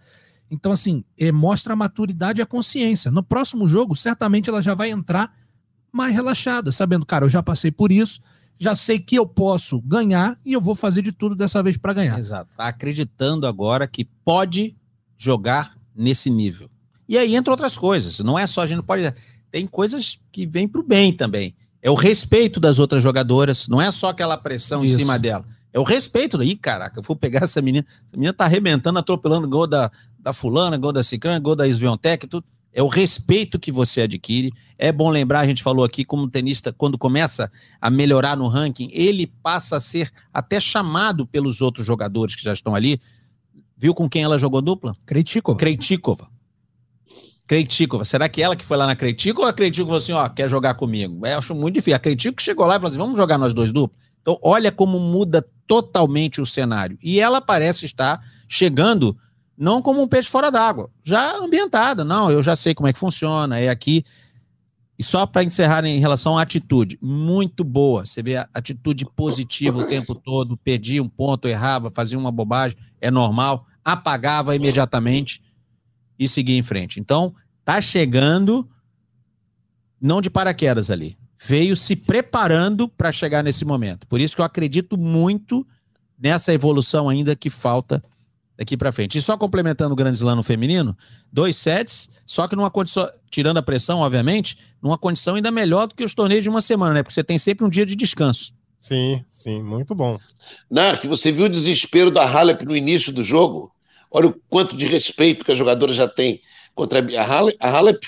[0.49, 3.11] Então, assim, é, mostra a maturidade e a consciência.
[3.11, 5.33] No próximo jogo, certamente ela já vai entrar
[5.91, 8.21] mais relaxada, sabendo, cara, eu já passei por isso,
[8.57, 11.93] já sei que eu posso ganhar e eu vou fazer de tudo dessa vez para
[11.93, 12.17] ganhar.
[12.17, 12.49] Exato.
[12.55, 14.75] Tá acreditando agora que pode
[15.17, 16.69] jogar nesse nível.
[17.07, 18.19] E aí entra outras coisas.
[18.19, 19.13] Não é só a gente não pode.
[19.51, 21.55] Tem coisas que vêm para o bem também.
[21.81, 24.95] É o respeito das outras jogadoras, não é só aquela pressão Isso.
[24.95, 25.45] em cima dela.
[25.73, 26.41] É o respeito.
[26.41, 27.85] Ih, caraca, eu vou pegar essa menina.
[28.07, 32.25] Essa menina tá arrebentando, atropelando gol da, da fulana, gol da Cicrana, gol da Sviontec,
[32.27, 32.45] tudo.
[32.71, 34.51] É o respeito que você adquire.
[34.79, 38.89] É bom lembrar, a gente falou aqui, como tenista, quando começa a melhorar no ranking,
[38.91, 42.99] ele passa a ser até chamado pelos outros jogadores que já estão ali.
[43.77, 44.95] Viu com quem ela jogou dupla?
[45.05, 45.59] Kreitikova.
[45.59, 46.32] Kreitikova.
[47.45, 50.29] Kreitikova, será que ela que foi lá na Kreitikova ou a Kreitikova falou assim, ó,
[50.29, 51.25] quer jogar comigo?
[51.25, 51.95] Eu acho muito difícil.
[51.95, 54.01] A Kreitikova chegou lá e falou assim, vamos jogar nós dois duplos?
[54.21, 56.97] Então, olha como muda totalmente o cenário.
[57.03, 59.17] E ela parece estar chegando
[59.57, 62.03] não como um peixe fora d'água, já ambientada.
[62.03, 64.05] Não, eu já sei como é que funciona, é aqui.
[64.97, 68.05] E só para encerrar em relação à atitude, muito boa.
[68.05, 72.77] Você vê a atitude positiva o tempo todo, perdia um ponto, errava, fazia uma bobagem,
[73.01, 75.41] é normal, apagava imediatamente
[76.17, 76.99] e seguir em frente.
[76.99, 77.33] Então,
[77.65, 78.69] tá chegando
[79.99, 81.17] não de paraquedas ali.
[81.45, 84.07] Veio se preparando para chegar nesse momento.
[84.07, 85.65] Por isso que eu acredito muito
[86.17, 88.03] nessa evolução ainda que falta
[88.57, 89.17] daqui para frente.
[89.17, 90.95] E só complementando o Grande Slam no feminino,
[91.31, 95.95] dois sets, só que numa condição, tirando a pressão, obviamente, numa condição ainda melhor do
[95.95, 97.03] que os torneios de uma semana, né?
[97.03, 98.53] Porque você tem sempre um dia de descanso.
[98.79, 100.19] Sim, sim, muito bom.
[100.69, 103.72] Nark, você viu o desespero da Halep no início do jogo?
[104.13, 106.39] Olha o quanto de respeito que a jogadora já tem
[106.75, 107.57] contra a Halep.
[107.59, 108.07] A Halep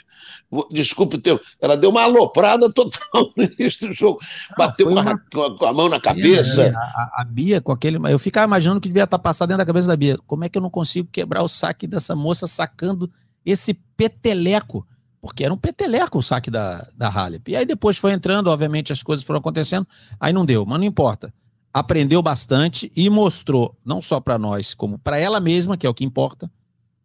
[0.72, 4.20] desculpe o teu, ela deu uma aloprada total no início do jogo,
[4.58, 5.12] bateu com, uma...
[5.12, 5.20] a,
[5.58, 6.72] com, a, mão na cabeça.
[6.76, 9.88] A, a, Bia com aquele, eu ficava imaginando que devia estar passado dentro da cabeça
[9.88, 10.18] da Bia.
[10.28, 13.12] Como é que eu não consigo quebrar o saque dessa moça sacando
[13.44, 14.88] esse peteleco?
[15.20, 17.50] Porque era um peteleco o saque da, da Halep.
[17.50, 19.88] E aí depois foi entrando, obviamente as coisas foram acontecendo,
[20.20, 21.34] aí não deu, mas não importa
[21.76, 25.94] aprendeu bastante e mostrou, não só para nós, como para ela mesma, que é o
[25.94, 26.50] que importa,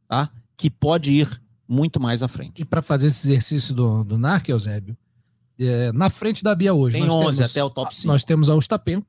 [0.06, 0.30] tá?
[0.56, 2.62] que pode ir muito mais à frente.
[2.62, 4.96] E para fazer esse exercício do, do NARC, Eusébio,
[5.58, 6.96] é, na frente da Bia hoje.
[6.96, 8.06] Tem 11 temos, até o top 5.
[8.06, 9.04] Nós temos a Ostapenko.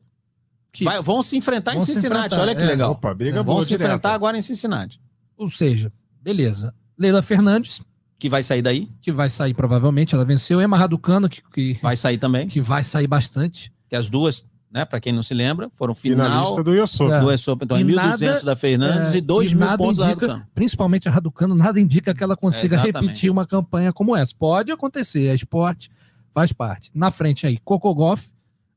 [0.72, 2.94] Que Vai, vão se enfrentar em Cincinnati, olha que é, legal.
[2.94, 3.84] Opa, briga é, vão se direta.
[3.84, 5.00] enfrentar agora em Cincinnati.
[5.38, 5.94] Ou seja,
[6.24, 6.74] beleza.
[6.98, 7.82] Leila Fernandes.
[8.18, 8.90] Que vai sair daí.
[9.00, 10.60] Que vai sair provavelmente, ela venceu.
[10.60, 12.48] Emma Raducano, que, que vai sair também.
[12.48, 13.72] Que vai sair bastante.
[13.88, 14.86] Que as duas né?
[14.86, 17.20] Para quem não se lembra, foram final Finalista do US Open.
[17.20, 17.66] Do US Open.
[17.66, 20.48] Então, e 1.200 da Fernandes é, e 2 mil pontos indica, da Raducano.
[20.56, 24.34] Principalmente a Raducano, nada indica que ela consiga é, repetir uma campanha como essa.
[24.38, 25.92] Pode acontecer, é esporte,
[26.34, 26.90] faz parte.
[26.96, 28.32] Na frente aí, Coco Goff,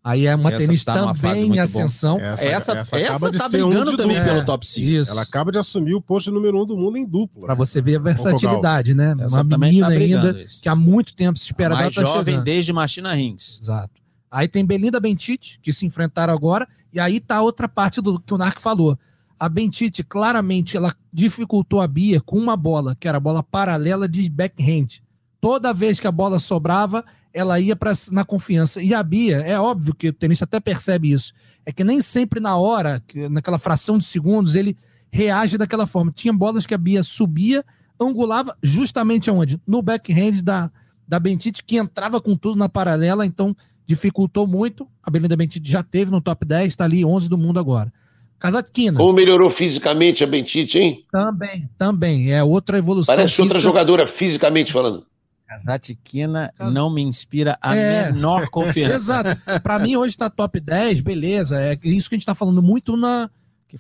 [0.07, 2.21] Aí é uma essa tenista tá também em ascensão.
[2.21, 4.87] Essa, essa, essa, essa tá brigando um também pelo top 5.
[4.87, 5.11] Isso.
[5.11, 7.41] Ela acaba de assumir o posto número 1 um do mundo em duplo.
[7.41, 7.59] Para né?
[7.59, 9.17] você ver a versatilidade, né?
[9.19, 10.61] Essa uma menina tá ainda isso.
[10.61, 11.73] que há muito tempo se espera.
[11.73, 12.45] A mais tá jovem chegando.
[12.45, 13.61] desde Martina Rins.
[13.63, 14.04] Exato.
[14.35, 18.35] Aí tem Belinda Bentite, que se enfrentaram agora, e aí tá outra parte do que
[18.35, 18.99] o Narc falou.
[19.39, 24.09] A Bentite, claramente, ela dificultou a Bia com uma bola, que era a bola paralela
[24.09, 25.01] de backhand.
[25.41, 28.83] Toda vez que a bola sobrava, ela ia pra, na confiança.
[28.83, 31.33] E a Bia, é óbvio que o tenista até percebe isso,
[31.65, 34.77] é que nem sempre na hora, naquela fração de segundos, ele
[35.13, 36.11] reage daquela forma.
[36.11, 37.65] Tinha bolas que a Bia subia,
[38.01, 39.61] angulava justamente aonde?
[39.65, 40.73] No backhand da,
[41.07, 44.89] da Bentite, que entrava com tudo na paralela, então dificultou muito.
[45.03, 47.93] A Belinda Bentite já teve no top 10, está ali 11 do mundo agora.
[48.39, 48.99] Kazatkina.
[48.99, 51.05] Como melhorou fisicamente a Bentite, hein?
[51.11, 52.33] Também, também.
[52.33, 53.15] É outra evolução.
[53.15, 53.43] Parece física.
[53.45, 55.07] outra jogadora fisicamente falando.
[55.47, 58.13] Kazatkina não me inspira a é.
[58.13, 58.95] menor confiança.
[58.95, 59.61] Exato.
[59.63, 61.61] Para mim, hoje está top 10, beleza.
[61.61, 63.31] É isso que a gente está falando muito na,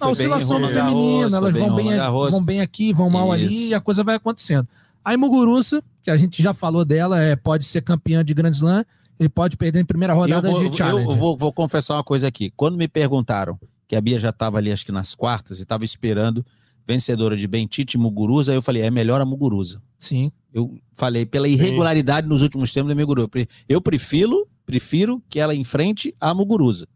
[0.01, 1.37] na oscilação do feminino.
[1.37, 1.99] Elas vão bem,
[2.31, 3.47] vão bem aqui, vão mal isso.
[3.47, 4.69] ali e a coisa vai acontecendo.
[5.05, 8.85] A Muguruza, que a gente já falou dela, é, pode ser campeã de Grand Slam,
[9.19, 11.11] ele pode perder em primeira rodada eu vou, de Challenger.
[11.11, 12.53] Eu vou, vou confessar uma coisa aqui.
[12.57, 15.85] Quando me perguntaram que a Bia já estava ali, acho que nas quartas, e estava
[15.85, 16.45] esperando
[16.87, 19.83] vencedora de Bentite e Muguruza, eu falei, é melhor a Muguruza.
[19.99, 20.31] Sim.
[20.53, 22.29] Eu falei, pela irregularidade Sim.
[22.29, 23.29] nos últimos tempos da Muguruza.
[23.69, 26.87] Eu prefiro, prefiro que ela enfrente a Muguruza.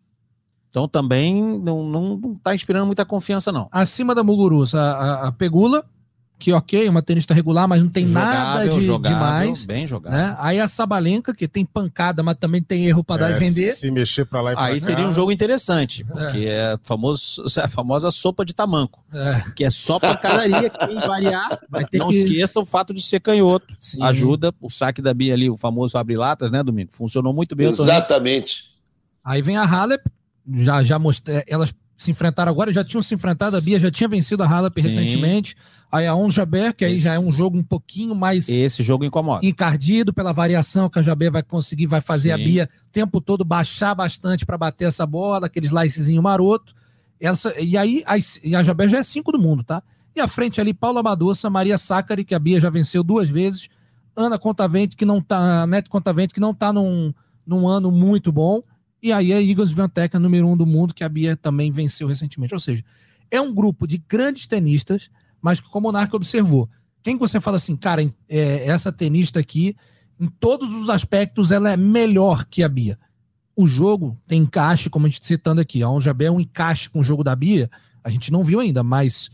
[0.70, 3.68] Então também não, não, não tá inspirando muita confiança, não.
[3.72, 5.84] Acima da Muguruza, a, a, a Pegula,
[6.38, 9.64] que ok, uma tenista regular, mas não tem jogável, nada de jogável, demais.
[9.64, 10.12] Bem jogado.
[10.12, 10.36] Né?
[10.38, 13.72] Aí a Sabalenka, que tem pancada, mas também tem erro para é, dar e vender.
[13.72, 14.86] Se mexer para lá e pra Aí cá.
[14.86, 19.50] seria um jogo interessante, porque é, é famoso, a famosa sopa de tamanco, é.
[19.56, 22.18] que é só pancadaria, quem variar, vai ter não que...
[22.18, 23.74] esqueça o fato de ser canhoto.
[23.78, 24.00] Sim.
[24.02, 26.90] Ajuda o saque da Bia ali, o famoso abre-latas, né, Domingo?
[26.92, 27.68] Funcionou muito bem.
[27.68, 28.64] Exatamente.
[29.24, 30.04] Aí vem a Halep,
[30.58, 34.08] já, já mostrei, elas se enfrentaram agora, já tinham se enfrentado, a Bia já tinha
[34.08, 35.56] vencido a Halep recentemente.
[35.90, 37.04] Aí a On Jaber, que aí Esse.
[37.04, 38.48] já é um jogo um pouquinho mais.
[38.48, 39.44] Esse jogo incomoda.
[39.44, 42.34] Encardido pela variação que a Jaber vai conseguir, vai fazer Sim.
[42.34, 46.74] a Bia o tempo todo baixar bastante para bater essa bola, aquele slicezinho maroto.
[47.18, 49.82] Essa, e aí a, e a Jaber já é cinco do mundo, tá?
[50.14, 53.68] E à frente ali, Paula Madoça, Maria Sacari, que a Bia já venceu duas vezes,
[54.14, 55.66] Ana Contavente, que não tá.
[55.66, 57.14] Neto Contavente, que não tá num,
[57.46, 58.62] num ano muito bom.
[59.00, 62.52] E aí a Igor Swiatek, número um do mundo, que a Bia também venceu recentemente.
[62.52, 62.84] Ou seja,
[63.30, 65.08] é um grupo de grandes tenistas,
[65.40, 66.68] mas que como o Narco observou,
[67.02, 69.76] quem que você fala assim, cara, é, essa tenista aqui,
[70.20, 72.98] em todos os aspectos, ela é melhor que a Bia.
[73.54, 77.00] O jogo tem encaixe, como a gente citando aqui, a Onjabé é um encaixe com
[77.00, 77.70] o jogo da Bia,
[78.02, 79.30] a gente não viu ainda, mas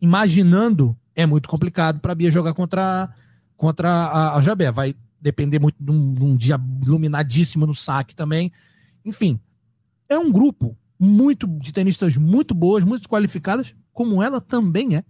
[0.00, 3.12] imaginando, é muito complicado para a Bia jogar contra,
[3.56, 4.70] contra a, a Jabé.
[4.70, 8.52] Vai depender muito de um, de um dia iluminadíssimo no saque também.
[9.04, 9.40] Enfim,
[10.08, 15.04] é um grupo muito de tenistas muito boas, muito qualificadas, como ela também é.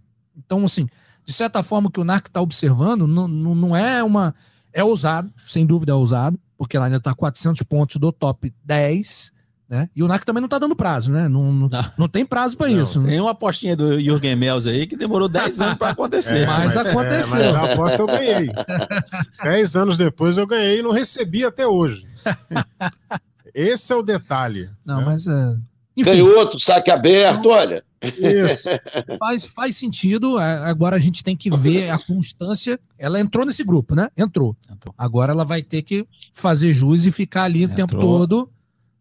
[0.45, 0.87] Então, assim,
[1.25, 4.33] de certa forma, o que o NARC está observando não, não, não é uma.
[4.71, 9.31] É ousado, sem dúvida é ousado, porque ela ainda está 400 pontos do top 10.
[9.69, 9.87] Né?
[9.95, 11.27] E o NAC também não está dando prazo, né?
[11.27, 12.99] Não, não, não tem prazo para isso.
[12.99, 13.11] Né?
[13.11, 16.39] Tem uma apostinha do Jürgen Mels aí que demorou 10 anos para acontecer.
[16.39, 17.37] É, mas, mas, aconteceu.
[17.37, 18.49] É, mas a aposta eu ganhei.
[19.43, 22.03] 10 anos depois eu ganhei e não recebi até hoje.
[23.53, 24.71] Esse é o detalhe.
[24.83, 25.05] Não, né?
[25.05, 25.55] mas é.
[25.95, 27.83] Enfim, Tem outro, saque aberto, olha.
[28.01, 28.69] Isso.
[29.19, 30.39] faz, faz sentido.
[30.39, 32.79] É, agora a gente tem que ver a constância.
[32.97, 34.09] Ela entrou nesse grupo, né?
[34.17, 34.55] Entrou.
[34.69, 34.93] entrou.
[34.97, 37.73] Agora ela vai ter que fazer jus e ficar ali entrou.
[37.73, 38.49] o tempo todo.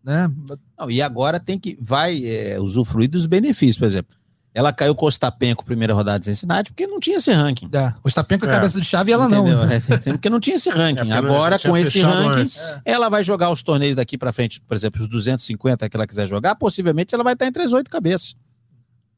[0.03, 0.31] Né?
[0.79, 1.79] Não, e agora tem que.
[1.81, 4.19] Vai é, usufruir dos benefícios, por exemplo.
[4.55, 7.69] Ela caiu com o Ostapenko primeira rodada de Cincinnati porque não tinha esse ranking.
[7.73, 9.57] É, Ostapenko é cabeça de chave e ela Entendeu?
[9.57, 9.69] não.
[9.71, 9.79] É,
[10.13, 11.13] porque não tinha esse ranking.
[11.13, 12.81] É, Agora, com esse ranking, é.
[12.85, 16.27] ela vai jogar os torneios daqui para frente, por exemplo, os 250 que ela quiser
[16.27, 18.35] jogar, possivelmente ela vai estar entre as oito cabeças.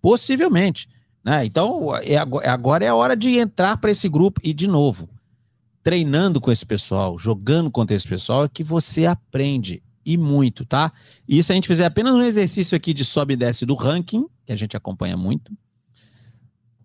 [0.00, 0.88] Possivelmente.
[1.24, 1.44] Né?
[1.44, 5.08] Então, é, agora é a hora de entrar para esse grupo e, de novo,
[5.82, 10.92] treinando com esse pessoal, jogando contra esse pessoal, é que você aprende e muito, tá?
[11.28, 14.26] E se a gente fizer apenas um exercício aqui de sobe e desce do ranking,
[14.46, 15.52] que a gente acompanha muito.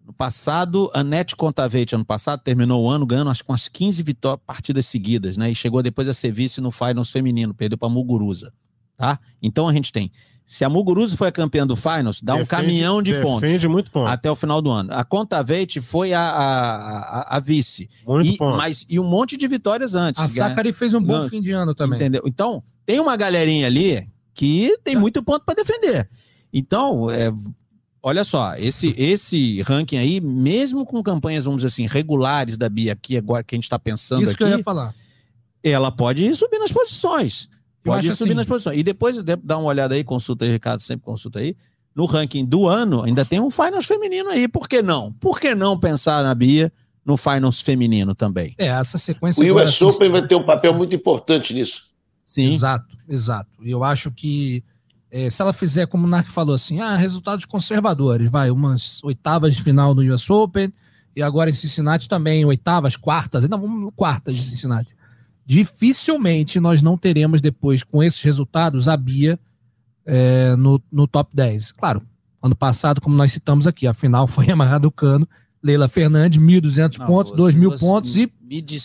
[0.06, 4.04] No passado, a Net Contaveit, ano passado, terminou o ano ganhando acho com umas 15
[4.04, 5.50] vitórias, partidas seguidas, né?
[5.50, 8.54] E chegou depois a ser vice no Finals feminino, perdeu para Muguruza,
[8.98, 9.20] tá?
[9.42, 10.12] Então a gente tem
[10.46, 13.42] se a Muguruza foi a campeã do Finals, dá defende, um caminhão de pontos.
[13.42, 14.08] Defende muito ponto.
[14.08, 14.94] Até o final do ano.
[14.94, 17.90] A Contaveit foi a, a, a, a vice.
[18.06, 18.56] Muito e, ponto.
[18.56, 20.22] Mas, e um monte de vitórias antes.
[20.22, 21.98] A Sakari fez um bom fim de ano também.
[21.98, 22.22] Entendeu?
[22.28, 25.00] Então, tem uma galerinha ali que tem tá.
[25.00, 26.08] muito ponto para defender.
[26.54, 27.34] Então, é,
[28.04, 32.94] olha só, esse, esse ranking aí, mesmo com campanhas, vamos dizer assim, regulares da Bia
[32.94, 34.44] aqui, agora que a gente está pensando Isso aqui.
[34.44, 34.94] Isso que eu ia falar.
[35.64, 37.50] Ela pode subir nas posições.
[37.86, 38.34] Pode subir assim.
[38.34, 38.80] nas posições.
[38.80, 41.56] E depois dá uma olhada aí, consulta aí, Ricardo, sempre consulta aí.
[41.96, 44.48] No ranking do ano, ainda tem um Finals feminino aí.
[44.48, 45.14] Por que não?
[45.14, 46.72] Por que não pensar na Bia
[47.06, 48.54] no Finals feminino também?
[48.58, 49.42] É, essa sequência.
[49.44, 51.84] O US Open vai ter um papel muito importante nisso.
[52.26, 52.48] Sim.
[52.48, 53.50] Exato, exato.
[53.62, 54.64] E eu acho que
[55.12, 59.56] é, se ela fizer, como o Narc falou assim, ah, resultados conservadores, vai, umas oitavas
[59.56, 60.74] de final no US Open,
[61.16, 64.94] e agora em Cincinnati também, oitavas, quartas, não, vamos quartas de Cincinnati.
[65.46, 69.40] Dificilmente nós não teremos depois, com esses resultados, a Bia
[70.06, 71.74] é, no, no top 10.
[71.74, 72.02] Claro,
[72.42, 75.28] ano passado, como nós citamos aqui, a final foi amarrado o cano,
[75.64, 78.32] Leila Fernandes, 1.200 pontos, 2.000 pontos e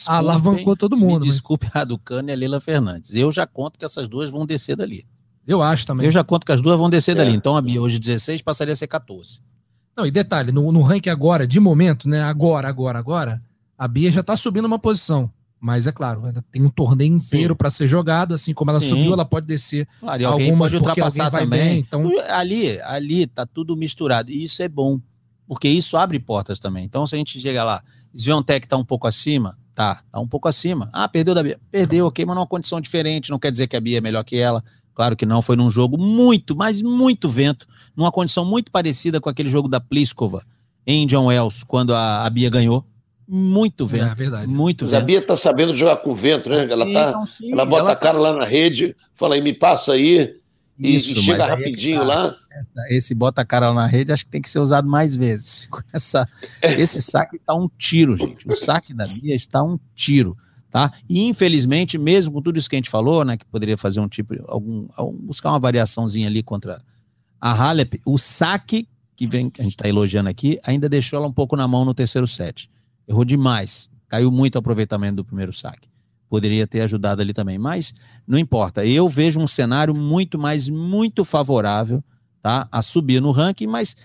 [0.06, 1.26] alavancou todo mundo.
[1.26, 3.14] Me desculpe a Raducano e a Leila Fernandes.
[3.14, 5.06] Eu já conto que essas duas vão descer dali.
[5.46, 6.06] Eu acho também.
[6.06, 7.14] Eu já conto que as duas vão descer é.
[7.16, 7.34] dali.
[7.34, 9.40] Então a Bia hoje 16 passaria a ser 14.
[9.94, 12.22] Não, e detalhe, no, no ranking agora, de momento, né?
[12.22, 13.42] Agora, agora, agora,
[13.76, 15.30] a Bia já tá subindo uma posição.
[15.60, 18.88] Mas é claro, ainda tem um torneio inteiro para ser jogado, assim como ela Sim.
[18.88, 19.86] subiu, ela pode descer.
[20.00, 21.60] Claro, e alguém pode ultrapassar também.
[21.60, 22.10] Bem, então...
[22.30, 24.30] Ali, ali tá tudo misturado.
[24.30, 24.98] E isso é bom,
[25.46, 26.86] porque isso abre portas também.
[26.86, 27.82] Então, se a gente chega lá,
[28.14, 30.88] Sviontech tá um pouco acima, tá, tá um pouco acima.
[30.94, 31.60] Ah, perdeu da Bia.
[31.70, 33.30] Perdeu, ok, mas numa condição diferente.
[33.30, 34.64] Não quer dizer que a Bia é melhor que ela.
[34.94, 39.28] Claro que não, foi num jogo muito, mas muito vento, numa condição muito parecida com
[39.28, 40.42] aquele jogo da Pliskova
[40.86, 42.84] em John Wells, quando a, a Bia ganhou
[43.32, 44.06] muito vento.
[44.06, 44.46] É verdade.
[44.48, 44.96] Muito vento.
[44.96, 46.66] A Bia tá sabendo jogar com vento, né?
[46.68, 48.20] Ela, tá, então, sim, ela bota ela a cara tá...
[48.20, 50.34] lá na rede, fala aí, me passa aí,
[50.76, 52.06] Isso, e, chega é rapidinho tá.
[52.06, 52.36] lá.
[52.88, 55.68] Esse bota a cara lá na rede, acho que tem que ser usado mais vezes.
[55.94, 56.28] Essa,
[56.60, 58.48] esse saque está um tiro, gente.
[58.48, 60.36] O saque da Bia está um tiro.
[60.68, 60.92] Tá?
[61.08, 64.08] E infelizmente, mesmo com tudo isso que a gente falou, né, que poderia fazer um
[64.08, 64.86] tipo, algum,
[65.20, 66.80] buscar uma variaçãozinha ali contra
[67.40, 71.26] a Halep, o saque que vem, que a gente está elogiando aqui, ainda deixou ela
[71.26, 72.70] um pouco na mão no terceiro set.
[73.10, 73.90] Errou demais.
[74.06, 75.88] Caiu muito o aproveitamento do primeiro saque.
[76.28, 77.92] Poderia ter ajudado ali também, mas
[78.24, 78.86] não importa.
[78.86, 82.04] Eu vejo um cenário muito mais, muito favorável
[82.40, 83.96] tá, a subir no ranking, mas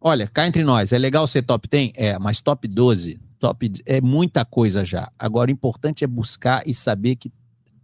[0.00, 1.92] olha, cá entre nós, é legal ser top 10?
[1.94, 5.12] É, mas top 12, top é muita coisa já.
[5.18, 7.30] Agora, o importante é buscar e saber que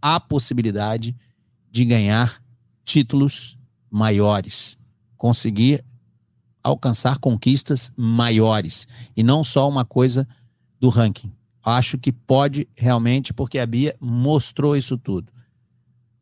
[0.01, 1.15] há possibilidade
[1.69, 2.41] de ganhar
[2.83, 3.55] títulos
[3.91, 4.79] maiores,
[5.15, 5.85] conseguir
[6.63, 10.27] alcançar conquistas maiores e não só uma coisa
[10.79, 11.31] do ranking.
[11.63, 15.31] Acho que pode realmente, porque a Bia mostrou isso tudo.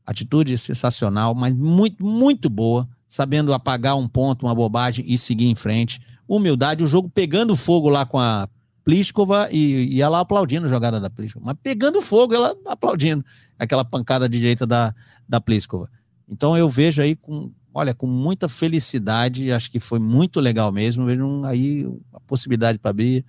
[0.06, 5.56] Atitude sensacional, mas muito, muito boa, sabendo apagar um ponto, uma bobagem e seguir em
[5.56, 6.01] frente.
[6.28, 8.47] Humildade, o jogo pegando fogo lá com a
[8.84, 11.45] Pliskova e, e ela aplaudindo a jogada da Pliskova.
[11.45, 13.24] Mas pegando fogo, ela aplaudindo
[13.58, 14.93] aquela pancada direita da,
[15.28, 15.89] da Pliskova.
[16.28, 21.06] Então eu vejo aí com, olha, com muita felicidade, acho que foi muito legal mesmo.
[21.06, 23.26] Vejo aí a possibilidade para a Bia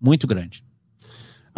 [0.00, 0.64] muito grande.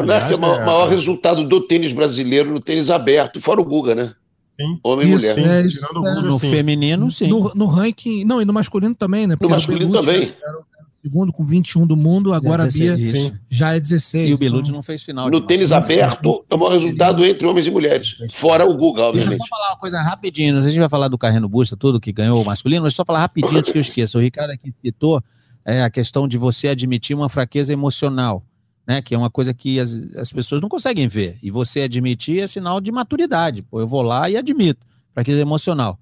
[0.03, 0.64] Aliás, é o maior, é...
[0.64, 4.14] maior resultado do tênis brasileiro no tênis aberto, fora o Guga, né?
[4.61, 4.78] Sim.
[4.82, 5.64] Homem Isso, e mulher.
[5.64, 6.51] É, Guga, no sim.
[6.51, 7.28] feminino, sim.
[7.28, 9.34] No, no, ranking, não, e no masculino também, né?
[9.36, 10.34] Porque no masculino também.
[10.42, 10.64] Era, o
[11.03, 12.94] segundo com 21 do mundo, agora a Bia
[13.48, 14.28] já é 16.
[14.28, 14.74] E o Belucci então...
[14.74, 15.30] não fez final.
[15.30, 18.16] No tênis aberto, é o maior resultado entre homens e mulheres.
[18.32, 19.30] Fora o Guga, obviamente.
[19.30, 20.59] Deixa eu só falar uma coisa rapidinho.
[20.59, 23.20] A gente vai falar do Carreno Busta, tudo que ganhou o masculino, mas só falar
[23.20, 24.18] rapidinho antes que eu esqueça.
[24.18, 25.22] O Ricardo aqui citou
[25.64, 28.44] é, a questão de você admitir uma fraqueza emocional
[28.91, 29.01] né?
[29.01, 31.38] Que é uma coisa que as, as pessoas não conseguem ver.
[31.41, 33.62] E você admitir é sinal de maturidade.
[33.62, 34.84] Pô, eu vou lá e admito.
[35.14, 35.97] Fraqueza emocional.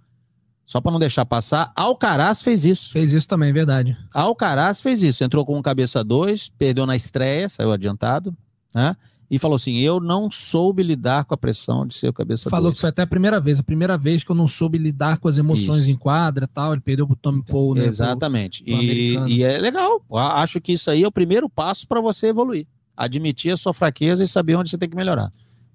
[0.64, 2.90] Só para não deixar passar, Alcaraz fez isso.
[2.90, 3.94] Fez isso também, verdade.
[4.14, 5.22] Alcaraz fez isso.
[5.22, 8.34] Entrou com um cabeça dois, perdeu na estreia, saiu adiantado,
[8.74, 8.96] né?
[9.30, 12.70] E falou assim: Eu não soube lidar com a pressão de ser o cabeça Falou
[12.70, 12.76] dois.
[12.76, 15.28] que foi até a primeira vez, a primeira vez que eu não soube lidar com
[15.28, 15.90] as emoções isso.
[15.90, 16.72] em quadra e tal.
[16.72, 17.84] Ele perdeu pro Tommy Paul, né?
[17.84, 18.64] Exatamente.
[18.64, 20.02] Pro, pro e, e, é legal.
[20.10, 22.66] Acho que isso aí é o primeiro passo para você evoluir
[22.98, 25.30] admitir a sua fraqueza e saber onde você tem que melhorar.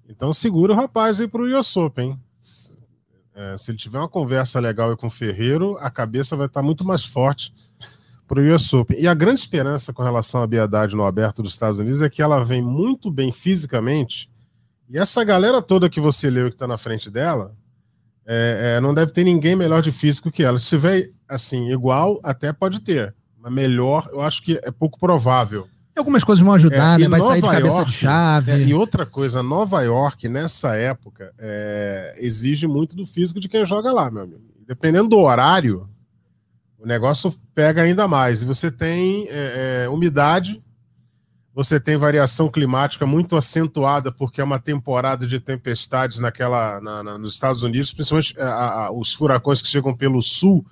[0.08, 2.20] Então segura o rapaz aí pro Yossop, hein?
[3.34, 6.84] É, se ele tiver uma conversa legal com o Ferreiro, a cabeça vai estar muito
[6.84, 7.52] mais forte
[8.28, 9.00] para o US Open.
[9.00, 12.22] E a grande esperança com relação à Biedade no aberto dos Estados Unidos é que
[12.22, 14.30] ela vem muito bem fisicamente.
[14.88, 17.56] E essa galera toda que você leu que está na frente dela,
[18.26, 20.58] é, é, não deve ter ninguém melhor de físico que ela.
[20.58, 23.14] Se tiver assim, igual, até pode ter.
[23.38, 25.66] Mas melhor, eu acho que é pouco provável.
[25.96, 27.08] Algumas coisas vão ajudar, é, né?
[27.08, 28.50] Vai Nova sair de cabeça York, de chave.
[28.50, 33.64] É, e outra coisa, Nova York, nessa época, é, exige muito do físico de quem
[33.64, 34.42] joga lá, meu amigo.
[34.66, 35.88] Dependendo do horário,
[36.80, 38.42] o negócio pega ainda mais.
[38.42, 40.60] E você tem é, é, umidade,
[41.54, 47.18] você tem variação climática muito acentuada, porque é uma temporada de tempestades naquela, na, na,
[47.18, 50.66] nos Estados Unidos, principalmente a, a, os furacões que chegam pelo sul,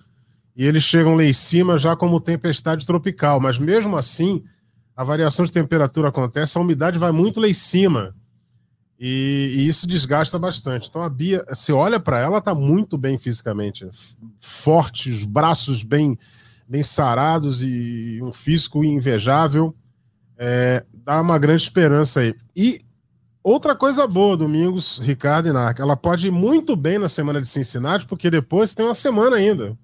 [0.56, 3.38] e eles chegam lá em cima já como tempestade tropical.
[3.38, 4.42] Mas mesmo assim
[4.96, 8.14] a variação de temperatura acontece, a umidade vai muito lá em cima.
[8.98, 10.88] E, e isso desgasta bastante.
[10.88, 13.88] Então a Bia, você olha para ela, está muito bem fisicamente.
[14.40, 16.16] Forte, os braços bem,
[16.68, 19.74] bem sarados e um físico invejável.
[20.38, 22.34] É, dá uma grande esperança aí.
[22.54, 22.78] E
[23.44, 27.48] Outra coisa boa, Domingos, Ricardo e Narc, ela pode ir muito bem na semana de
[27.48, 29.76] Cincinnati, porque depois tem uma semana ainda.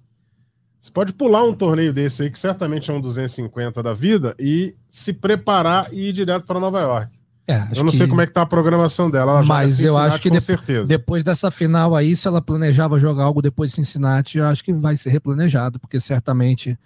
[0.81, 4.75] Você pode pular um torneio desse aí, que certamente é um 250 da vida, e
[4.89, 7.19] se preparar e ir direto para Nova York.
[7.49, 9.43] É, eu não que- sei como é que tá a programação dela.
[9.43, 10.39] Mas eu acho que de-.
[10.87, 14.73] Depois dessa final aí, se ela planejava jogar algo depois de Cincinnati, eu acho que
[14.73, 16.79] vai ser replanejado, porque certamente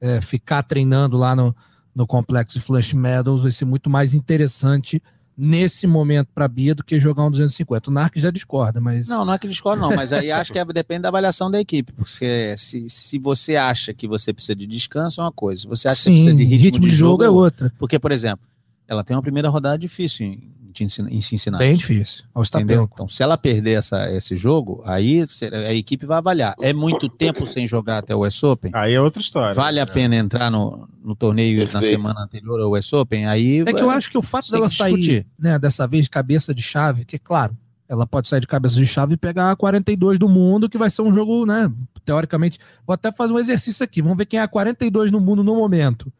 [0.00, 1.54] é, ficar treinando lá no,
[1.94, 5.02] no complexo de Flush Meadows vai ser muito mais interessante
[5.40, 7.88] nesse momento para a Bia do que jogar um 250.
[7.88, 9.06] O Narc já discorda, mas.
[9.06, 11.60] Não, não é que discordo, não, mas aí acho que é- depende da avaliação da
[11.60, 11.92] equipe.
[11.92, 15.62] Porque se, se você acha que você precisa de descanso, é uma coisa.
[15.62, 17.72] Se você acha que sim, você precisa de ritmo, de jogo é outra.
[17.78, 18.44] Porque, por exemplo,
[18.88, 21.60] ela tem uma primeira rodada difícil em, em Cincin- em Cincinnati.
[21.64, 22.24] Bem difícil.
[22.34, 22.88] Ao Entendeu?
[22.92, 25.24] Então, se ela perder essa, esse jogo, aí
[25.66, 26.54] a equipe vai avaliar.
[26.60, 28.70] É muito tempo sem jogar até o US Open?
[28.74, 29.54] Aí é outra história.
[29.54, 29.86] Vale a É.
[29.86, 31.86] pena entrar no, no torneio na Perfeito.
[31.96, 33.26] semana anterior ao US Open?
[33.26, 35.26] Aí É que eu acho que o fato dela sair discutir.
[35.38, 37.56] né, dessa vez de cabeça de chave, que claro,
[37.88, 40.90] ela pode sair de cabeça de chave e pegar a 42 do mundo, que vai
[40.90, 41.72] ser um jogo, né?
[42.04, 44.02] Teoricamente, vou até fazer um exercício aqui.
[44.02, 46.12] Vamos ver quem é a 42 no mundo no momento.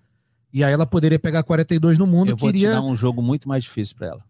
[0.50, 2.70] E aí ela poderia pegar 42 no mundo, eu vou queria.
[2.70, 4.20] te dar um jogo muito mais difícil para ela.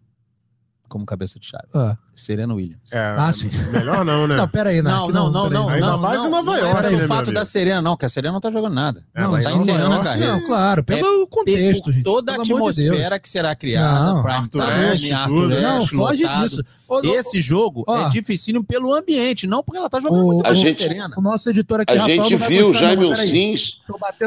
[0.89, 1.65] Como cabeça de chave.
[1.75, 1.97] Ah.
[2.15, 2.91] Serena Williams.
[2.91, 3.49] É, Ah, sim.
[3.73, 4.37] melhor não, né?
[4.37, 5.53] Não, pera aí, Não, não, não, pera aí.
[5.55, 5.69] não.
[5.69, 7.97] Ainda não, mais não, em Nova não é York, pelo né, fato da Serena, não,
[7.97, 9.05] que a Serena não tá jogando nada.
[9.15, 10.33] É, Não, tá encerrando a carreira.
[10.33, 12.03] Não, claro, pelo contexto, Por gente.
[12.05, 15.61] Toda a amor de atmosfera que será criada, Não, Arthur time, Ashe, Arthur tudo.
[15.61, 16.43] Não, Ashe, foge lotado.
[16.49, 16.65] disso.
[16.89, 18.07] Ô, não, Esse jogo Ó.
[18.07, 21.15] é dificílimo pelo ambiente, não porque ela tá jogando O- muito A gente- Serena.
[21.17, 23.17] O nosso editor aqui, A Rafael, gente não viu gostar, Jaime não.
[23.17, 23.83] Sims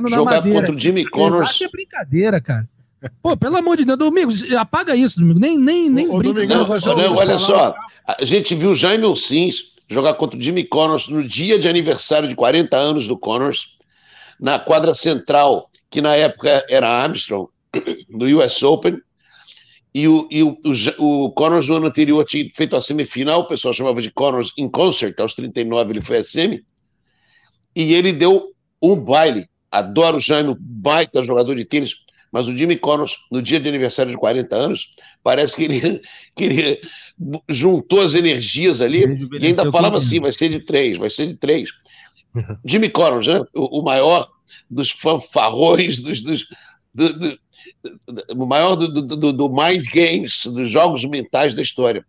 [0.09, 1.47] jogar contra o Jimmy Connors.
[1.57, 2.69] debate é brincadeira, cara.
[3.21, 5.39] Pô, pelo amor de Deus, Domingos, apaga isso, Domingo.
[5.39, 6.45] Nem, nem, nem Ô, brinca.
[6.45, 7.73] Domingão, Não, não, olha só.
[8.05, 12.35] A gente viu Jaime Sims jogar contra o Jimmy Connors no dia de aniversário de
[12.35, 13.77] 40 anos do Connors,
[14.39, 17.49] na quadra central, que na época era Armstrong,
[18.09, 18.97] no US Open.
[19.93, 20.57] E o, e o,
[20.97, 24.53] o, o Connors no ano anterior tinha feito a semifinal, o pessoal chamava de Connors
[24.57, 26.63] in Concert, aos 39 ele foi a semi.
[27.75, 29.49] E ele deu um baile.
[29.69, 31.95] Adoro o Jaime, baita jogador de tênis,
[32.31, 34.91] mas o Jimmy Connors, no dia de aniversário de 40 anos,
[35.23, 36.01] parece que ele,
[36.35, 36.81] que ele
[37.49, 39.03] juntou as energias ali
[39.39, 41.69] e ainda falava assim: vai ser de três, vai ser de três.
[42.65, 43.41] Jimmy Connors, né?
[43.53, 44.29] o, o maior
[44.69, 46.45] dos fanfarrões, dos, dos,
[46.93, 47.39] do, do-
[48.07, 52.05] do- o maior do mind games, dos jogos mentais da história.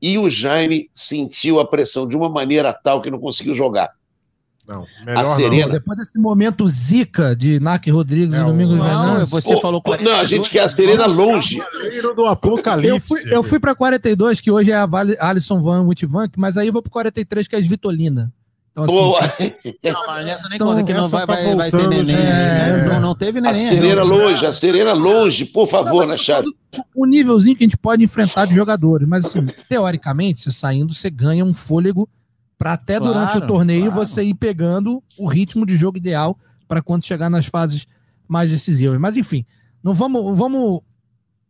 [0.00, 3.90] E o Jaime sentiu a pressão de uma maneira tal que não conseguiu jogar.
[4.68, 8.74] Não, A melhor Pô, Serena- depois desse momento zica de Narc Rodrigues É, e Domingos
[8.74, 11.58] o- Não, você Pô, falou pô, não, a 42, gente quer a Serena longe.
[12.14, 13.00] Do Eu Apocalipse.
[13.00, 16.66] fui, eu fui pra 42, que hoje é a Vale- Alison Van Witvank, mas aí
[16.66, 18.30] eu vou pro 43, que é a Svitolina.
[18.72, 21.70] Então, assim, Pô, Não, mas nessa nem Então, conta que não vai, tá vai, vai
[21.70, 22.04] ter neném.
[22.04, 22.78] de- né?
[22.78, 22.88] é.
[22.88, 23.68] não, não teve a neném.
[23.68, 24.06] Serena não.
[24.06, 26.42] longe, a Serena longe, por favor, Não, né,
[26.94, 29.08] o nívelzinho que a gente pode enfrentar de jogadores.
[29.08, 32.06] Mas, assim, teoricamente, você saindo, você ganha um fôlego
[32.58, 34.04] para até Claro, durante o torneio claro.
[34.06, 36.36] você ir pegando o ritmo de jogo ideal
[36.66, 37.86] para quando chegar nas fases
[38.26, 38.98] mais decisivas.
[38.98, 39.46] Mas, enfim,
[39.82, 40.36] não vamos.
[40.36, 40.80] vamos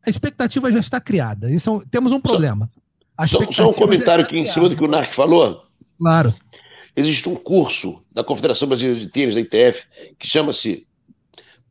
[0.07, 1.51] a expectativa já está criada.
[1.51, 2.71] Isso é um- temos um problema.
[3.27, 4.53] Só, só um comentário aqui em criada.
[4.55, 5.65] cima do que o Narc falou.
[5.99, 6.33] Claro.
[6.95, 9.83] Existe um curso da Confederação Brasileira de Tênis, da ITF,
[10.19, 10.87] que chama-se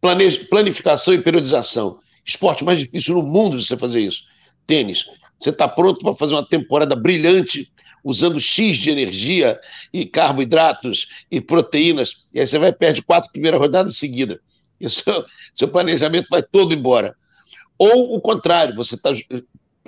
[0.01, 1.99] Plane- Planificação e Periodização.
[2.25, 4.23] Esporte mais difícil no mundo de você fazer isso.
[4.65, 5.05] Tênis.
[5.39, 7.71] Você está pronto para fazer uma temporada brilhante,
[8.03, 9.59] usando X de energia
[9.93, 14.39] e carboidratos e proteínas, e aí você vai perde quatro primeiras rodadas seguidas.
[14.87, 15.25] Seu,
[15.55, 17.15] seu planejamento vai todo embora.
[17.79, 19.09] Ou o contrário, você está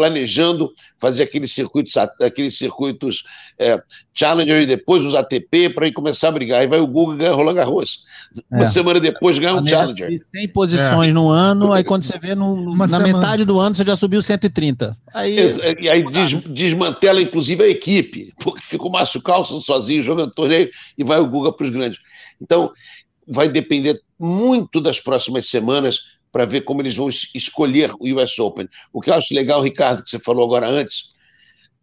[0.04, 3.24] planejando fazer aqueles circuitos, aqueles circuitos
[3.60, 3.82] é,
[4.14, 6.62] Challenger e depois os ATP para ir começar a brigar.
[6.62, 8.06] Aí vai o Google ganhar Roland Garros.
[8.50, 8.68] Uma É.
[8.68, 10.06] semana depois ganha um Challenger.
[10.10, 13.18] subir 100 posições no ano, aí quando você vê no, no- Uma na semana.
[13.18, 14.96] metade do ano você já subiu 130.
[15.14, 20.02] Aí Ex- E aí des- desmantela, inclusive, a equipe, porque fica o Márcio Carlson sozinho
[20.02, 22.00] jogando torneio e vai o Guga para os grandes.
[22.42, 22.72] Então,
[23.28, 26.00] vai depender muito das próximas semanas
[26.32, 28.68] para ver como eles vão es- escolher o US Open.
[28.94, 31.10] O que eu acho legal, Ricardo, que você falou agora antes,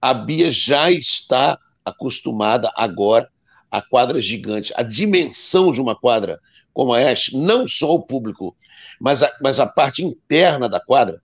[0.01, 3.29] a Bia já está acostumada agora
[3.71, 4.73] a quadras gigantes.
[4.77, 6.41] A dimensão de uma quadra
[6.73, 8.55] como a Ash, não só o público,
[9.01, 11.23] mas a, mas a parte interna da quadra,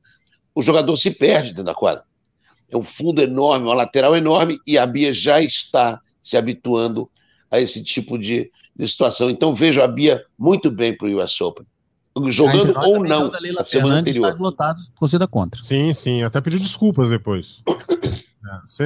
[0.54, 2.04] o jogador se perde dentro da quadra.
[2.70, 7.10] É um fundo enorme, uma lateral enorme, e a Bia já está se habituando
[7.50, 9.28] a esse tipo de, de situação.
[9.28, 11.66] Então vejo a Bia muito bem para o US Open.
[12.28, 14.32] Jogando ou não, da Leila a semana Fernandes, anterior.
[14.36, 15.62] tá lotado, torcida contra.
[15.64, 16.22] Sim, sim.
[16.22, 17.62] Até pediu desculpas depois.
[18.44, 18.84] É, sim,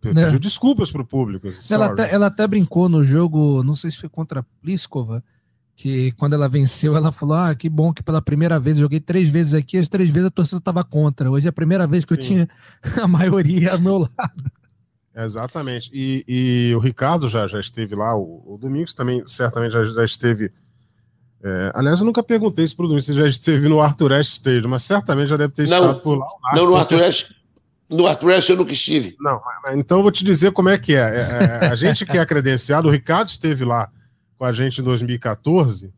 [0.00, 0.38] pediu É.
[0.38, 1.46] desculpas pro público.
[1.70, 5.22] Ela até, ela até brincou no jogo, não sei se foi contra a Pliskova,
[5.76, 8.98] que quando ela venceu, ela falou: Ah, que bom que pela primeira vez eu joguei
[9.00, 11.30] três vezes aqui, as três vezes a torcida estava contra.
[11.30, 12.20] Hoje é a primeira vez que Sim.
[12.20, 12.48] eu tinha
[13.04, 14.50] a maioria ao meu lado.
[15.14, 15.90] Exatamente.
[15.92, 20.04] E, e o Ricardo já, já esteve lá, o, o Domingos também certamente já, já
[20.04, 20.50] esteve.
[21.46, 24.82] É, aliás, eu nunca perguntei pro Domingos, se já esteve no Arthur Ashe Stadium, mas
[24.82, 25.76] certamente já deve ter Não.
[25.76, 26.26] estado por lá.
[26.54, 27.36] Não, no Arthur Ashe,
[27.90, 29.14] no Arthur Ashe eu nunca estive.
[29.20, 29.38] Não,
[29.74, 31.00] então eu vou te dizer como é que é.
[31.00, 33.90] É, é, a gente que é credenciado, o Ricardo esteve lá
[34.38, 35.92] com a gente em 2014.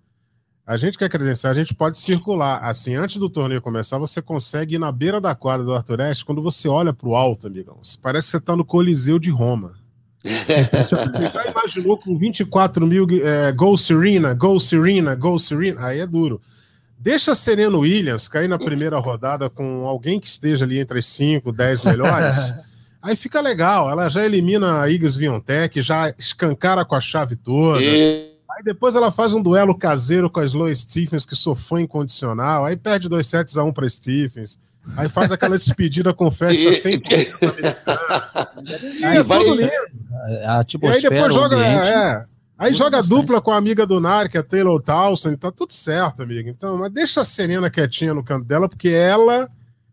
[0.67, 2.59] A gente que é credenciado, a gente pode circular.
[2.65, 6.25] Assim, antes do torneio começar, você consegue ir na beira da quadra do Arthur Ashe.
[6.25, 9.75] Quando você olha para o alto, amigão, parece que você está no Coliseu de Roma.
[10.27, 15.87] Você já imaginou com 24 mil é, Gol Serena, Gol Serena, Gol Serena?
[15.87, 16.41] Aí é duro.
[16.99, 21.07] Deixa a Serena Williams cair na primeira rodada com alguém que esteja ali entre as
[21.07, 22.55] 5, 10 melhores.
[23.03, 23.89] Aí fica legal.
[23.91, 27.81] Ela já elimina a Igas Viontech, já escancara com a chave toda.
[27.83, 31.79] E- Aí depois ela faz um duelo caseiro com a Slow Stephens, que sou fã
[31.83, 32.65] incondicional.
[32.65, 34.59] Aí perde dois sets a um para Stephens.
[34.97, 37.77] Aí faz aquela despedida com festa 100% americana.
[39.05, 39.71] Aí é vai- tudo lindo.
[40.47, 41.57] A E aí depois o joga.
[41.57, 41.89] ambiente.
[41.89, 42.25] é,
[42.59, 43.09] aí joga bastante.
[43.21, 46.49] dupla com a amiga do Nar, que é a Taylor Townsend, tá tudo certo, amigo.
[46.49, 49.49] Então, mas deixa a Serena quietinha no canto dela, porque ela,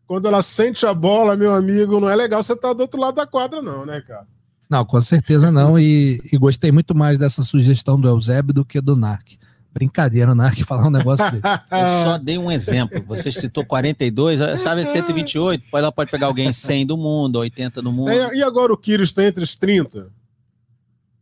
[0.08, 3.16] quando ela sente a bola, meu amigo, não é legal você estar do outro lado
[3.16, 4.26] da quadra, não, né, cara?
[4.70, 5.78] Não, com certeza não.
[5.78, 9.38] E, e gostei muito mais dessa sugestão do Eusébio do que do Narc.
[9.74, 11.42] Brincadeira, o Narc falar um negócio desse.
[11.72, 13.04] Eu só dei um exemplo.
[13.08, 18.10] Você citou 42, sabe, 128, ela pode pegar alguém 100 do mundo, 80 do mundo.
[18.12, 20.12] É, e agora o Kyrgios está entre os 30?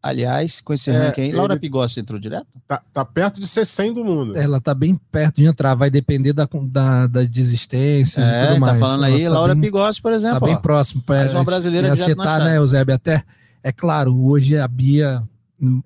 [0.04, 2.48] Aliás, com esse É, ranking aí, Laura ele- Pigossi entrou direto?
[2.68, 4.36] Tá, tá perto de ser 100 do mundo.
[4.36, 8.54] Ela tá bem perto de entrar, vai depender da, da, das desistências e É, tudo
[8.56, 8.80] tá mais.
[8.80, 10.40] falando Ela aí, tá Laura bem- Pigossi, por Tá exemplo.
[10.48, 10.60] bem ó.
[10.60, 11.04] próximo.
[11.04, 12.46] Pra, Mais uma brasileira na citar, chave.
[12.46, 12.96] né, Eusébio?
[12.96, 13.24] Até,
[13.64, 15.22] é claro, hoje a Bia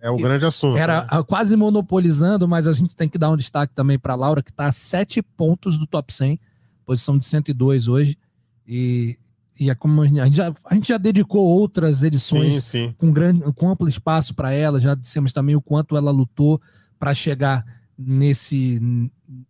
[0.01, 0.77] É o grande assunto.
[0.77, 1.23] era né?
[1.27, 4.67] quase monopolizando, mas a gente tem que dar um destaque também para Laura, que está
[4.67, 6.39] a sete pontos do top 100,
[6.85, 8.17] posição de 102 hoje.
[8.65, 9.17] E,
[9.59, 12.95] e é como a gente, já, a gente já dedicou outras Sim, edições sim.
[12.97, 16.61] com, grande, com amplo espaço para ela, já dissemos também o quanto ela lutou
[16.97, 17.65] para chegar
[17.97, 18.79] nesse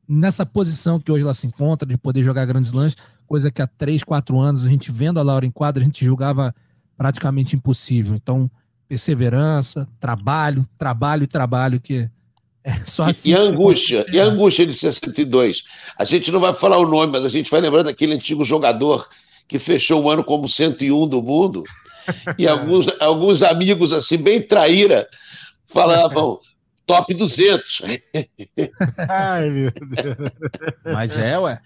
[0.07, 2.97] nessa posição que hoje ela se encontra, de poder jogar grandes lances,
[3.27, 6.05] coisa que há três, quatro anos, a gente vendo a Laura em quadra, a gente
[6.05, 6.53] julgava
[6.97, 8.15] praticamente impossível.
[8.15, 8.49] Então,
[8.87, 12.09] perseverança, trabalho, trabalho e trabalho, que
[12.63, 13.29] é só E, assim.
[13.29, 15.63] e a se angústia, e a angústia de 62.
[15.97, 19.07] A gente não vai falar o nome, mas a gente vai lembrando daquele antigo jogador
[19.47, 21.63] que fechou o ano como 101 do mundo.
[22.37, 25.07] E alguns, alguns amigos, assim, bem traíra,
[25.67, 26.39] falavam
[26.85, 27.81] top 200.
[29.09, 30.15] Ai, meu Deus.
[30.83, 31.59] Mas é, ué.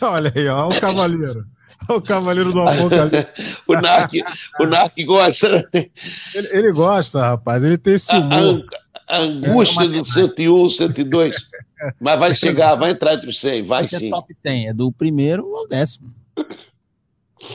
[0.00, 1.44] Olha aí, ó, o cavaleiro.
[1.88, 3.26] O cavaleiro do Apocalipse.
[3.66, 4.12] O Narc,
[4.60, 5.68] o Narc gosta.
[5.72, 7.62] Ele, ele gosta, rapaz.
[7.64, 8.64] Ele tem esse A, humor.
[9.08, 11.34] a- a angústia do 101, 102.
[12.00, 14.10] Mas vai chegar, vai entrar entre os 100, vai Esse é sim.
[14.10, 16.12] top 10, é do primeiro ao décimo.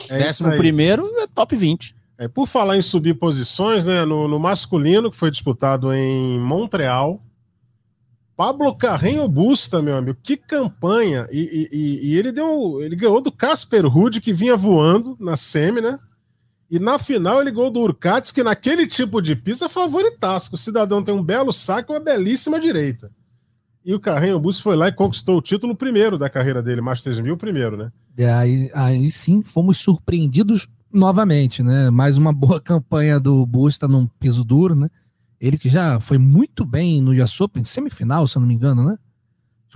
[0.08, 1.94] É décimo primeiro é top 20.
[2.18, 4.04] É, por falar em subir posições, né?
[4.04, 7.20] No, no masculino, que foi disputado em Montreal,
[8.36, 11.26] Pablo Carreño Busta, meu amigo, que campanha!
[11.32, 15.80] E, e- e- ele deu, ele ganhou do Casper Ruud, que vinha voando na semi,
[15.80, 15.98] né?
[16.70, 20.54] E na final ele ganhou do Urcates, que naquele tipo de pista é favoritaço.
[20.54, 23.10] O cidadão tem um belo saque e uma belíssima direita.
[23.84, 27.20] E o Carreño Busta foi lá e conquistou o título primeiro da carreira dele, Masters
[27.20, 27.90] 1000 primeiro, né?
[28.18, 31.88] E aí, aí sim fomos surpreendidos novamente, né?
[31.88, 34.90] Mais uma boa campanha do Busta num piso duro, né?
[35.40, 38.84] Ele que já foi muito bem no US Open, semifinal, se eu não me engano,
[38.84, 38.96] né?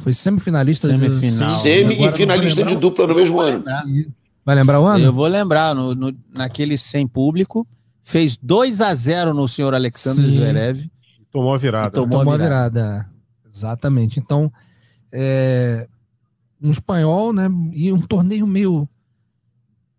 [0.01, 0.89] Foi semifinalista.
[0.89, 1.51] de- Semifinal.
[1.51, 3.63] Sim, Semi agora e finalista de dupla no mesmo ano.
[4.45, 5.05] Vai lembrar o ano?
[5.05, 7.69] Eu vou lembrar, no, no- naquele sem público,
[8.03, 10.39] fez 2 a 0 no senhor Alexandre Sim.
[10.39, 10.91] Zverev.
[11.31, 11.91] Tomou a virada.
[11.91, 13.11] Tomou- Tomou a a virada.
[13.53, 14.19] Exatamente.
[14.19, 14.51] Então,
[15.13, 15.87] é,
[16.63, 17.49] um espanhol, né?
[17.73, 18.89] E um torneio meio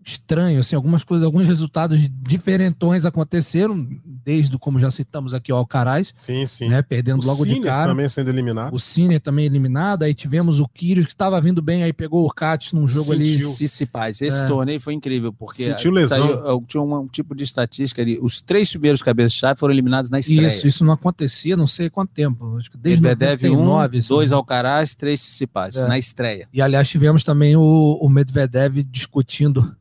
[0.03, 3.87] estranho, assim, algumas coisas, alguns resultados diferentões aconteceram,
[4.23, 6.69] desde, como já citamos aqui, o Alcaraz, Sim, sim.
[6.69, 6.81] né?
[6.81, 7.91] Perdendo o logo de Sinner cara.
[7.91, 8.73] também sendo eliminado.
[8.73, 12.25] O Sinner também eliminado, aí tivemos o Kyrgios que estava vindo bem, aí pegou o
[12.25, 13.31] Urcates num jogo ali.
[13.33, 13.49] Sentiu.
[13.51, 14.21] Sissipaz.
[14.21, 14.47] Esse É.
[14.47, 16.17] torneio foi incrível, porque Sentiu lesão.
[16.17, 18.17] saiu- eu tinha um, um tipo de estatística ali.
[18.21, 20.47] Os três primeiros cabeças-chave foram eliminados na estreia.
[20.47, 22.57] Isso, isso não acontecia, não sei quanto tempo.
[22.57, 24.37] Acho que desde Medvedev 1, 99, se não me 2 engano.
[24.39, 25.87] Alcaraz, 3 Sissipaz, É.
[25.87, 26.47] na estreia.
[26.53, 29.75] E aliás, tivemos também o, o Medvedev discutindo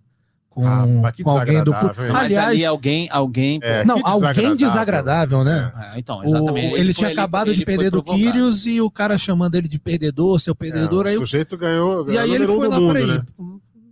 [0.51, 0.85] com, Ah,
[1.23, 2.13] com alguém do desagradável?
[2.13, 4.57] Mas Aliás, ali alguém, alguém É, não, que alguém desagradável.
[4.57, 5.73] desagradável, né?
[5.95, 6.75] É, então, O- exatamente.
[6.75, 8.03] ele, foi tinha ali- acabado de ele perder do.
[8.03, 11.07] Kyrgios e o cara chamando ele de perdedor, seu É, perdedor.
[11.07, 13.01] aí, o sujeito ganhou, e ganhou aí o ele foi lá né?
[13.01, 13.23] ele.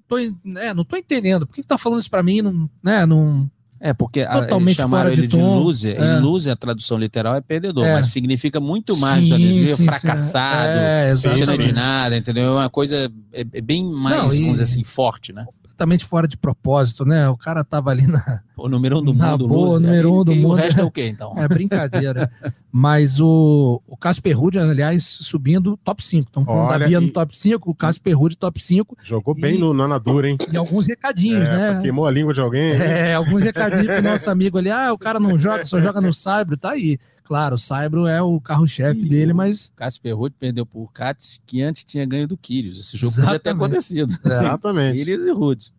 [0.09, 1.47] Tô, en- é, não tô entendendo.
[1.47, 2.43] Por que, que tá falando isso pra mim?
[2.43, 3.49] Não, né, não,
[3.81, 5.55] É, porque a, eles Totalmente chamaram fora de ele de, tom.
[5.55, 6.03] loser.
[6.03, 6.17] É.
[6.17, 7.95] E loser, a tradução literal é perdedor, É.
[7.95, 11.67] mas significa muito mais Sim, sim, fracassado, É, Sim, cheira exatamente.
[11.69, 12.45] de nada, entendeu?
[12.45, 15.47] É uma coisa é, é bem mais, Não, e- vamos dizer assim, forte, né?
[15.79, 17.29] Completamente fora de propósito, né?
[17.29, 18.41] O cara tava ali na.
[18.57, 19.81] O número um do Na mundo, boa, loser.
[19.83, 20.51] número aí um do quem- mundo.
[20.51, 21.35] O resto é o quê, então?
[21.37, 22.29] É brincadeira.
[22.73, 26.27] Mas o, o Casper Ruud, aliás, subindo top 5.
[26.27, 29.37] Estamos falando Olha, da Bia e- no top 5, o Casper Ruud top 5 Jogou
[29.37, 30.37] bem E- no Nana Dura, hein?
[30.53, 31.81] e alguns recadinhos, É, né?
[31.81, 32.73] Queimou a língua de alguém.
[32.73, 32.81] hein?
[32.83, 34.73] É, alguns recadinhos pro nosso amigo ali.
[34.73, 36.99] Ah, o cara não joga, só joga no Saibro, tá aí.
[37.29, 39.71] Claro, o Saibro é o carro-chefe dele, mas.
[39.77, 42.81] Cássio Ruud perdeu por Katz, que antes tinha ganho do Kyrgios.
[42.81, 43.65] Esse jogo podia ter Exatamente.
[43.65, 44.19] acontecido.
[44.25, 44.97] Exatamente.
[44.97, 45.73] Kyrgios e Ruud.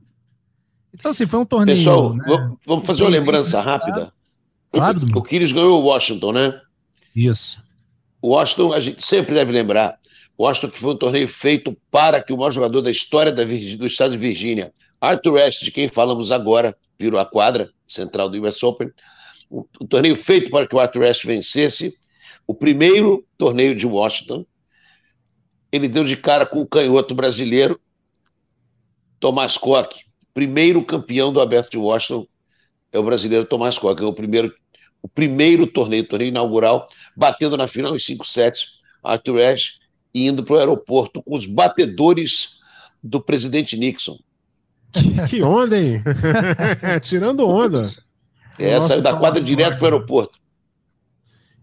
[0.94, 1.76] Então, assim, foi um torneio.
[1.80, 2.24] Pessoal, né?
[2.68, 4.14] vamos- fazer uma lembrança rápida.
[4.72, 5.24] Claro, O.
[5.24, 6.62] Kyrgios ganhou o Washington, né?
[7.16, 7.60] Isso.
[8.22, 9.98] O Washington, a gente sempre deve lembrar.
[10.38, 13.44] O Washington que foi um torneio feito para que o maior jogador da história da
[13.44, 14.72] do estado de Virgínia,
[15.02, 18.92] Arthur Ashe, de quem falamos agora, virou a quadra central do US Open.
[19.50, 21.98] Um, torneio feito para que o Arthur vencesse.
[22.46, 24.46] O primeiro torneio de Washington.
[25.72, 27.80] Ele deu de cara com o canhoto brasileiro,
[29.20, 32.26] Tomás Koch, primeiro campeão do Aberto de Washington,
[32.92, 34.52] é o brasileiro Tomás Koch, é o primeiro,
[35.02, 39.74] o primeiro torneio, torneio inaugural, batendo na final em 5 sets, Arthur Ashe,
[40.14, 42.60] e indo para o aeroporto com os batedores
[43.04, 44.18] do presidente Nixon.
[45.30, 46.02] Que onda, hein?
[47.04, 47.94] Tirando onda.
[48.60, 50.38] É, Nossa, saiu da Tomás quadra direto para o aeroporto.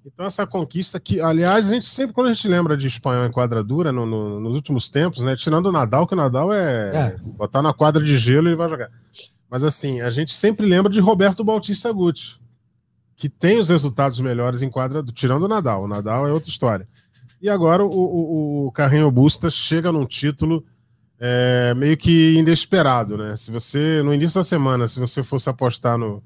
[0.05, 3.31] Então, essa conquista que, aliás, a gente sempre, quando a gente lembra de espanhol em
[3.33, 5.35] quadra dura, no- no- nos últimos tempos, né?
[5.35, 7.17] Tirando o Nadal, que o Nadal é, É.
[7.23, 8.89] botar na quadra de gelo e vai jogar.
[9.51, 12.41] Mas assim, a gente sempre lembra de Roberto Bautista Guti,
[13.17, 15.83] que tem os resultados melhores em quadra, tirando o Nadal.
[15.85, 16.87] O Nadal é outra história.
[17.43, 20.65] E agora o, o, o Carrinho Busta chega num título
[21.19, 23.35] é, meio que inesperado, né?
[23.37, 26.23] Se você, no início da semana, se você fosse apostar no,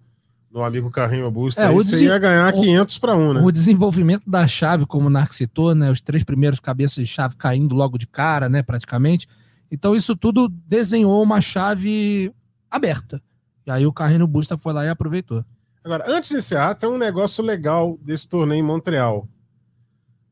[0.51, 3.41] no amigo Carrinho Busta, É, aí você ia ganhar o- 500 para um, né?
[3.43, 5.91] O desenvolvimento da chave, como o Narco citou, né?
[5.91, 8.63] Os três primeiros cabeças de chave caindo logo de cara, né?
[8.63, 9.29] Praticamente.
[9.71, 12.33] Então, isso tudo desenhou uma chave
[12.71, 13.23] aberta.
[13.65, 15.45] E aí o Carreno Busta foi lá e aproveitou.
[15.85, 19.29] Agora, antes de encerrar, tem um negócio legal desse torneio em Montreal.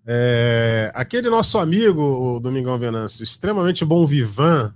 [0.06, 4.74] É, aquele nosso amigo, o Domingão Venâncio, extremamente bom vivan,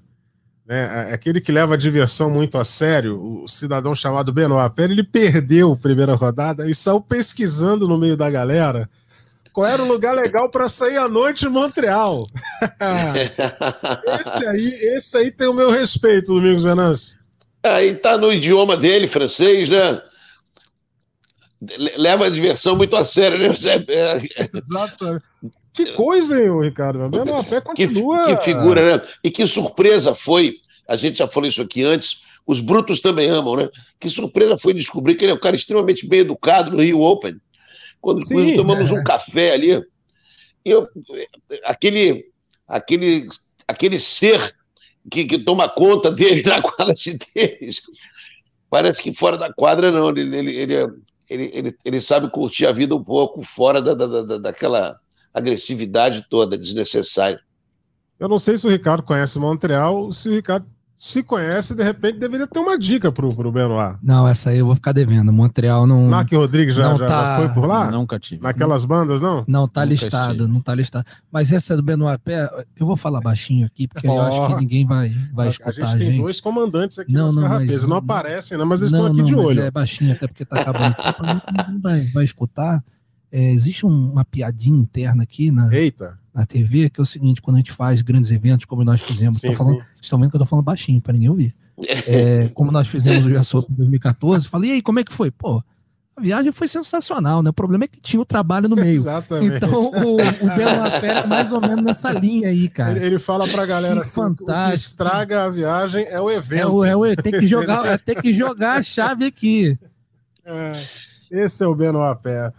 [0.72, 5.06] né, aquele que leva a diversão muito a sério, o cidadão chamado Benoit Pérez, ele
[5.06, 8.88] perdeu a primeira rodada e saiu pesquisando no meio da galera
[9.52, 12.26] qual era o lugar legal para sair à noite em Montreal.
[14.20, 17.18] esse, aí, esse aí tem o meu respeito, Domingos Venâncio.
[17.62, 20.00] Aí tá no idioma dele, francês, né?
[21.60, 23.50] Le- Leva a diversão muito a sério, né?
[23.54, 23.84] Zé?
[23.88, 24.20] É,
[24.56, 25.22] Exato.
[25.74, 27.08] Que coisa, hein, Ricardo?
[27.08, 28.26] Benoit Pérez Que, continua.
[28.36, 29.02] que figura, né?
[29.22, 30.56] E que surpresa foi,
[30.86, 33.68] a gente já falou isso aqui antes, os brutos também amam, né?
[34.00, 37.36] Que surpresa foi descobrir que ele é um cara extremamente bem educado no Rio Open.
[38.00, 38.94] Quando, Sim, tomamos é.
[38.94, 39.80] um café ali,
[40.64, 40.88] eu,
[41.64, 42.26] aquele,
[42.66, 43.28] aquele,
[43.66, 44.54] aquele ser
[45.10, 47.82] que, que toma conta dele na quadra de tênis,
[48.68, 50.88] parece que fora da quadra não, ele, ele, ele, é-
[51.30, 54.98] ele, ele, ele sabe curtir a vida um pouco fora da, da, da, daquela
[55.32, 57.40] agressividade toda desnecessária.
[58.22, 60.64] Eu não sei se o Ricardo conhece Montreal, se o Ricardo
[60.96, 63.98] se conhece, de repente deveria ter uma dica pro, pro Benoit.
[64.00, 65.32] Não, essa aí eu vou ficar devendo.
[65.32, 67.90] Montreal não, Nac Rodrigues já, Não já, tá- já foi por lá?
[67.90, 68.40] Nunca tive.
[68.40, 69.44] Naquelas bandas, não?
[69.48, 70.46] não tá Nunca listado, estive.
[70.52, 71.04] não tá listado.
[71.32, 72.48] Mas essa do Benoit Pé,
[72.78, 74.22] eu vou falar baixinho aqui, porque eu Ó.
[74.28, 76.20] acho que ninguém vai, vai a, escutar a gente a tem gente.
[76.22, 77.80] dois comandantes aqui Não, nas não, carrapesas.
[77.80, 78.62] mas- Não aparecem, né?
[78.64, 79.60] Mas eles não, estão aqui não, de mas olho.
[79.62, 80.92] É baixinho, até porque tá acabando.
[80.96, 82.80] o tempo, ninguém vai, vai escutar.
[83.32, 86.16] É, existe um- uma piadinha interna aqui na, Eita.
[86.34, 89.38] Na TV, que é o seguinte: quando a gente faz grandes eventos, como nós fizemos,
[89.38, 91.54] Sim, falando, estão vendo que eu tô falando baixinho, para ninguém ouvir.
[92.06, 95.30] É, como nós fizemos o Open em 2014, falei, e aí, como é que foi?
[95.30, 95.62] Pô,
[96.16, 97.50] a viagem foi sensacional, né?
[97.50, 98.94] O problema é que tinha o trabalho no meio.
[98.96, 99.56] Exatamente.
[99.56, 102.98] Então, o, o Pé é mais ou menos nessa linha aí, cara.
[102.98, 104.74] ele, ele fala pra galera Que assim: o que fantástico.
[104.74, 106.72] estraga a viagem é o É, evento.
[106.74, 109.78] o, é, o, tem, que jogar, é, tem que jogar a chave aqui.
[110.44, 110.84] É,
[111.30, 112.52] esse é o Benoit Pé.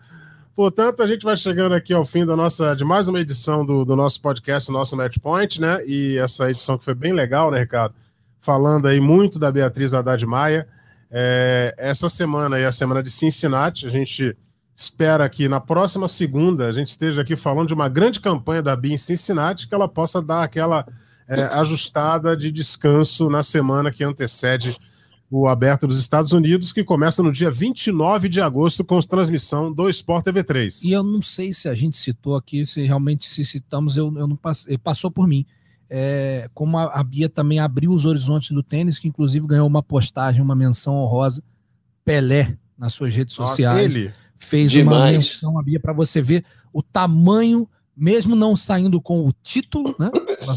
[0.55, 3.83] Portanto, a gente vai chegando aqui ao fim da nossa, de mais uma edição do,
[3.83, 5.83] do nosso podcast, nosso Match Point, né?
[5.83, 7.95] E essa edição que foi bem legal, né, Ricardo?
[8.39, 10.67] Falando aí muito da Beatriz Haddad Maia.
[11.09, 14.37] É, essa semana aí, a semana de Cincinnati, a gente
[14.75, 18.75] espera que na próxima segunda a gente esteja aqui falando de uma grande campanha da
[18.75, 20.85] Bia em Cincinnati, que ela possa dar aquela
[21.27, 24.77] é, ajustada de descanso na semana que antecede
[25.35, 29.89] o Aberto dos Estados Unidos, que começa no dia 29 de agosto com transmissão do
[29.89, 30.83] Sport TV 3.
[30.83, 34.27] E eu não sei se a gente citou aqui, se realmente se citamos, eu, eu
[34.27, 35.43] não passei, passou por mim.
[35.89, 39.81] É, como a, a Bia também abriu os horizontes do tênis, que inclusive ganhou uma
[39.81, 41.43] postagem, uma menção honrosa
[42.05, 43.83] Pelé nas suas redes Nossa, sociais.
[43.83, 44.13] Ele.
[44.37, 45.17] Fez uma Demais.
[45.17, 47.67] menção à Bia para você ver o tamanho,
[47.97, 50.11] mesmo não saindo com o título, né?
[50.43, 50.53] Uma,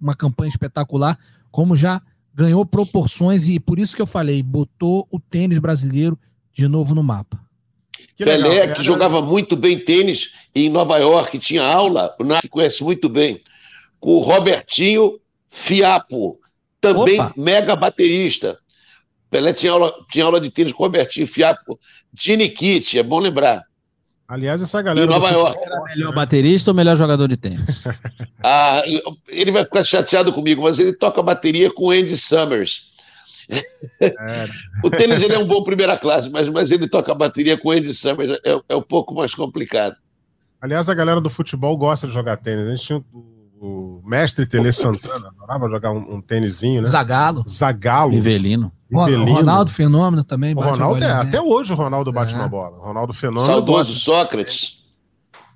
[0.00, 1.18] uma campanha espetacular,
[1.50, 2.00] como já
[2.36, 6.18] ganhou proporções e por isso que eu falei, botou o tênis brasileiro
[6.52, 7.40] de novo no mapa.
[8.14, 8.76] Que Pelé, legal.
[8.76, 13.42] que jogava muito bem tênis em Nova York, tinha aula, o Narc conhece muito bem,
[13.98, 15.18] com o Robertinho
[15.48, 16.38] Fiapo,
[16.78, 17.32] também Opa!
[17.36, 18.58] mega baterista.
[19.30, 21.80] Pelé tinha aula, tinha aula de tênis com o Robertinho Fiapo,
[22.18, 23.64] Gene Kitt, é bom lembrar.
[24.28, 25.06] Aliás, essa galera.
[25.06, 25.56] Em Nova York.
[25.56, 27.84] gosta, Melhor baterista ou melhor jogador de tênis?
[28.48, 28.84] Ah,
[29.26, 32.92] ele vai ficar chateado comigo, mas ele toca bateria com Andy Summers.
[34.00, 34.48] É.
[34.84, 37.92] O tênis ele é um bom primeira classe, mas, mas ele toca bateria com Andy
[37.92, 39.96] Summers, é, é um pouco mais complicado.
[40.60, 42.68] Aliás, a galera do futebol gosta de jogar tênis.
[42.68, 43.24] A gente tinha o,
[43.60, 46.88] o mestre Tele Santana, adorava jogar um, um tênisinho, né?
[46.88, 47.44] Zagalo.
[47.48, 48.12] Zagalo.
[48.12, 48.70] Rivelino.
[48.92, 49.32] O Rivelino.
[49.32, 50.52] Ronaldo Fenômeno também.
[50.52, 51.16] O bate Ronaldo, é, bem.
[51.16, 52.38] até hoje o Ronaldo bate É.
[52.38, 52.78] na bola.
[52.78, 53.46] Ronaldo Fenômeno.
[53.46, 53.94] Saudoso gosta.
[53.98, 54.84] Sócrates.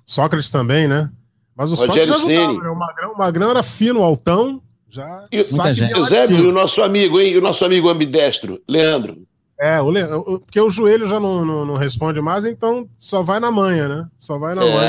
[0.05, 1.09] Sócrates também, né?
[1.55, 2.59] Mas o Rogério Sócrates Ceni.
[2.59, 2.69] né?
[2.69, 4.61] O Magrão, o Magrão era fino, altão.
[4.89, 5.41] Já E-
[5.73, 5.91] gente.
[5.93, 7.31] Eusébio, e o nosso amigo, hein?
[7.33, 9.17] E o nosso amigo ambidestro, Leandro.
[9.57, 10.03] É, o Le...
[10.39, 14.07] porque o joelho já não, não, não responde mais, então só vai na manha, né?
[14.17, 14.81] Só vai na manha.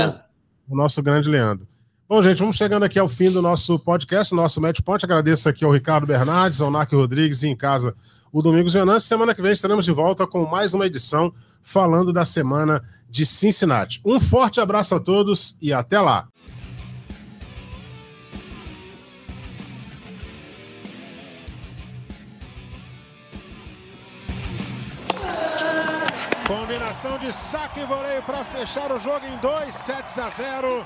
[0.68, 1.68] É, o nosso grande Leandro.
[2.08, 5.04] Bom, gente, vamos chegando aqui ao fim do nosso podcast, nosso Match Point.
[5.04, 7.94] Agradeço aqui ao Ricardo Bernardes, ao Narco Rodrigues e em casa
[8.32, 9.08] o Domingos Venâncio.
[9.08, 14.00] Semana que vem estaremos de volta com mais uma edição falando da semana de Cincinnati.
[14.04, 16.26] Um forte abraço a todos e até lá.
[26.46, 30.84] Combinação de saque e voleio para fechar o jogo em 2 sets a 0.